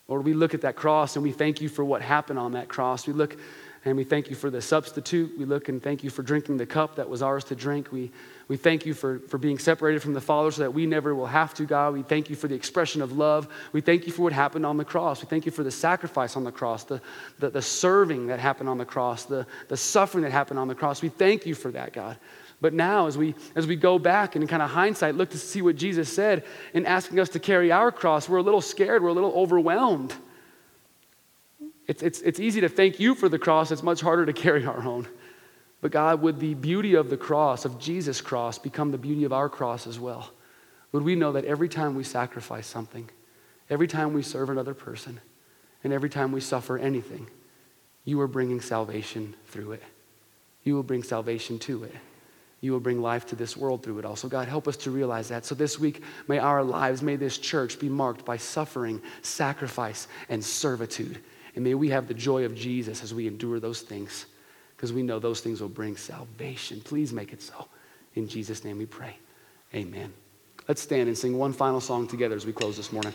Lord, 0.07 0.25
we 0.25 0.33
look 0.33 0.53
at 0.53 0.61
that 0.61 0.75
cross 0.75 1.15
and 1.15 1.23
we 1.23 1.31
thank 1.31 1.61
you 1.61 1.69
for 1.69 1.85
what 1.85 2.01
happened 2.01 2.37
on 2.37 2.51
that 2.51 2.67
cross. 2.67 3.07
We 3.07 3.13
look 3.13 3.37
and 3.85 3.97
we 3.97 4.03
thank 4.03 4.29
you 4.29 4.35
for 4.35 4.49
the 4.49 4.61
substitute. 4.61 5.37
We 5.37 5.45
look 5.45 5.69
and 5.69 5.81
thank 5.81 6.03
you 6.03 6.09
for 6.09 6.23
drinking 6.23 6.57
the 6.57 6.65
cup 6.65 6.95
that 6.97 7.09
was 7.09 7.21
ours 7.21 7.45
to 7.45 7.55
drink. 7.55 7.91
We, 7.91 8.11
we 8.47 8.57
thank 8.57 8.85
you 8.85 8.93
for, 8.93 9.19
for 9.19 9.37
being 9.37 9.57
separated 9.57 10.01
from 10.01 10.13
the 10.13 10.21
Father 10.21 10.51
so 10.51 10.63
that 10.63 10.73
we 10.73 10.85
never 10.85 11.15
will 11.15 11.27
have 11.27 11.53
to, 11.55 11.65
God. 11.65 11.93
We 11.93 12.03
thank 12.03 12.29
you 12.29 12.35
for 12.35 12.47
the 12.47 12.55
expression 12.55 13.01
of 13.01 13.13
love. 13.13 13.47
We 13.71 13.79
thank 13.79 14.05
you 14.05 14.11
for 14.11 14.23
what 14.23 14.33
happened 14.33 14.65
on 14.65 14.77
the 14.77 14.85
cross. 14.85 15.21
We 15.21 15.29
thank 15.29 15.45
you 15.45 15.51
for 15.51 15.63
the 15.63 15.71
sacrifice 15.71 16.35
on 16.35 16.43
the 16.43 16.51
cross, 16.51 16.83
the, 16.83 17.01
the, 17.39 17.49
the 17.49 17.61
serving 17.61 18.27
that 18.27 18.39
happened 18.39 18.67
on 18.67 18.77
the 18.77 18.85
cross, 18.85 19.23
the, 19.23 19.47
the 19.69 19.77
suffering 19.77 20.23
that 20.23 20.31
happened 20.31 20.59
on 20.59 20.67
the 20.67 20.75
cross. 20.75 21.01
We 21.01 21.09
thank 21.09 21.45
you 21.45 21.55
for 21.55 21.71
that, 21.71 21.93
God. 21.93 22.17
But 22.59 22.73
now, 22.73 23.07
as 23.07 23.17
we, 23.17 23.35
as 23.55 23.67
we 23.67 23.75
go 23.75 23.99
back 23.99 24.35
and 24.35 24.43
in 24.43 24.47
kind 24.47 24.61
of 24.61 24.69
hindsight 24.69 25.15
look 25.15 25.29
to 25.31 25.37
see 25.37 25.61
what 25.61 25.75
Jesus 25.75 26.11
said 26.11 26.45
in 26.73 26.85
asking 26.85 27.19
us 27.19 27.29
to 27.29 27.39
carry 27.39 27.71
our 27.71 27.91
cross, 27.91 28.29
we're 28.29 28.37
a 28.37 28.43
little 28.43 28.61
scared, 28.61 29.03
we're 29.03 29.09
a 29.09 29.13
little 29.13 29.33
overwhelmed. 29.33 30.13
It's, 31.87 32.01
it's, 32.01 32.21
it's 32.21 32.39
easy 32.39 32.61
to 32.61 32.69
thank 32.69 32.99
you 32.99 33.15
for 33.15 33.27
the 33.27 33.39
cross, 33.39 33.71
it's 33.71 33.83
much 33.83 34.01
harder 34.01 34.25
to 34.25 34.33
carry 34.33 34.65
our 34.65 34.81
own. 34.83 35.07
But 35.83 35.91
God, 35.91 36.21
would 36.21 36.39
the 36.39 36.53
beauty 36.53 36.93
of 36.93 37.09
the 37.09 37.17
cross, 37.17 37.65
of 37.65 37.77
Jesus' 37.77 38.21
cross, 38.21 38.57
become 38.57 38.91
the 38.91 38.97
beauty 38.97 39.25
of 39.25 39.33
our 39.33 39.49
cross 39.49 39.85
as 39.85 39.99
well? 39.99 40.31
Would 40.93 41.03
we 41.03 41.15
know 41.15 41.33
that 41.33 41.43
every 41.43 41.67
time 41.67 41.93
we 41.93 42.05
sacrifice 42.05 42.67
something, 42.67 43.09
every 43.69 43.87
time 43.87 44.13
we 44.13 44.21
serve 44.21 44.49
another 44.49 44.73
person, 44.73 45.19
and 45.83 45.91
every 45.91 46.09
time 46.09 46.31
we 46.31 46.39
suffer 46.39 46.77
anything, 46.77 47.27
you 48.05 48.21
are 48.21 48.29
bringing 48.29 48.61
salvation 48.61 49.35
through 49.47 49.73
it? 49.73 49.83
You 50.63 50.75
will 50.75 50.83
bring 50.83 51.03
salvation 51.03 51.59
to 51.59 51.83
it. 51.83 51.95
You 52.61 52.71
will 52.71 52.79
bring 52.79 53.01
life 53.01 53.25
to 53.25 53.35
this 53.35 53.57
world 53.57 53.83
through 53.83 53.99
it 53.99 54.05
also. 54.05 54.29
God, 54.29 54.47
help 54.47 54.69
us 54.69 54.77
to 54.77 54.89
realize 54.89 55.27
that. 55.27 55.43
So 55.43 55.53
this 55.53 55.77
week, 55.77 56.01
may 56.29 56.39
our 56.39 56.63
lives, 56.63 57.01
may 57.01 57.17
this 57.17 57.37
church 57.37 57.77
be 57.77 57.89
marked 57.89 58.23
by 58.23 58.37
suffering, 58.37 59.01
sacrifice, 59.21 60.07
and 60.29 60.41
servitude. 60.41 61.19
And 61.55 61.63
may 61.65 61.73
we 61.73 61.89
have 61.89 62.07
the 62.07 62.13
joy 62.13 62.45
of 62.45 62.55
Jesus 62.55 63.03
as 63.03 63.13
we 63.13 63.27
endure 63.27 63.59
those 63.59 63.81
things, 63.81 64.27
because 64.83 64.91
we 64.91 65.01
know 65.01 65.17
those 65.17 65.39
things 65.39 65.61
will 65.61 65.69
bring 65.69 65.95
salvation. 65.95 66.81
Please 66.81 67.13
make 67.13 67.31
it 67.31 67.41
so. 67.41 67.69
In 68.15 68.27
Jesus' 68.27 68.65
name 68.65 68.77
we 68.77 68.85
pray. 68.85 69.15
Amen. 69.73 70.11
Let's 70.67 70.81
stand 70.81 71.07
and 71.07 71.17
sing 71.17 71.37
one 71.37 71.53
final 71.53 71.79
song 71.79 72.05
together 72.05 72.35
as 72.35 72.45
we 72.45 72.51
close 72.51 72.75
this 72.75 72.91
morning. 72.91 73.13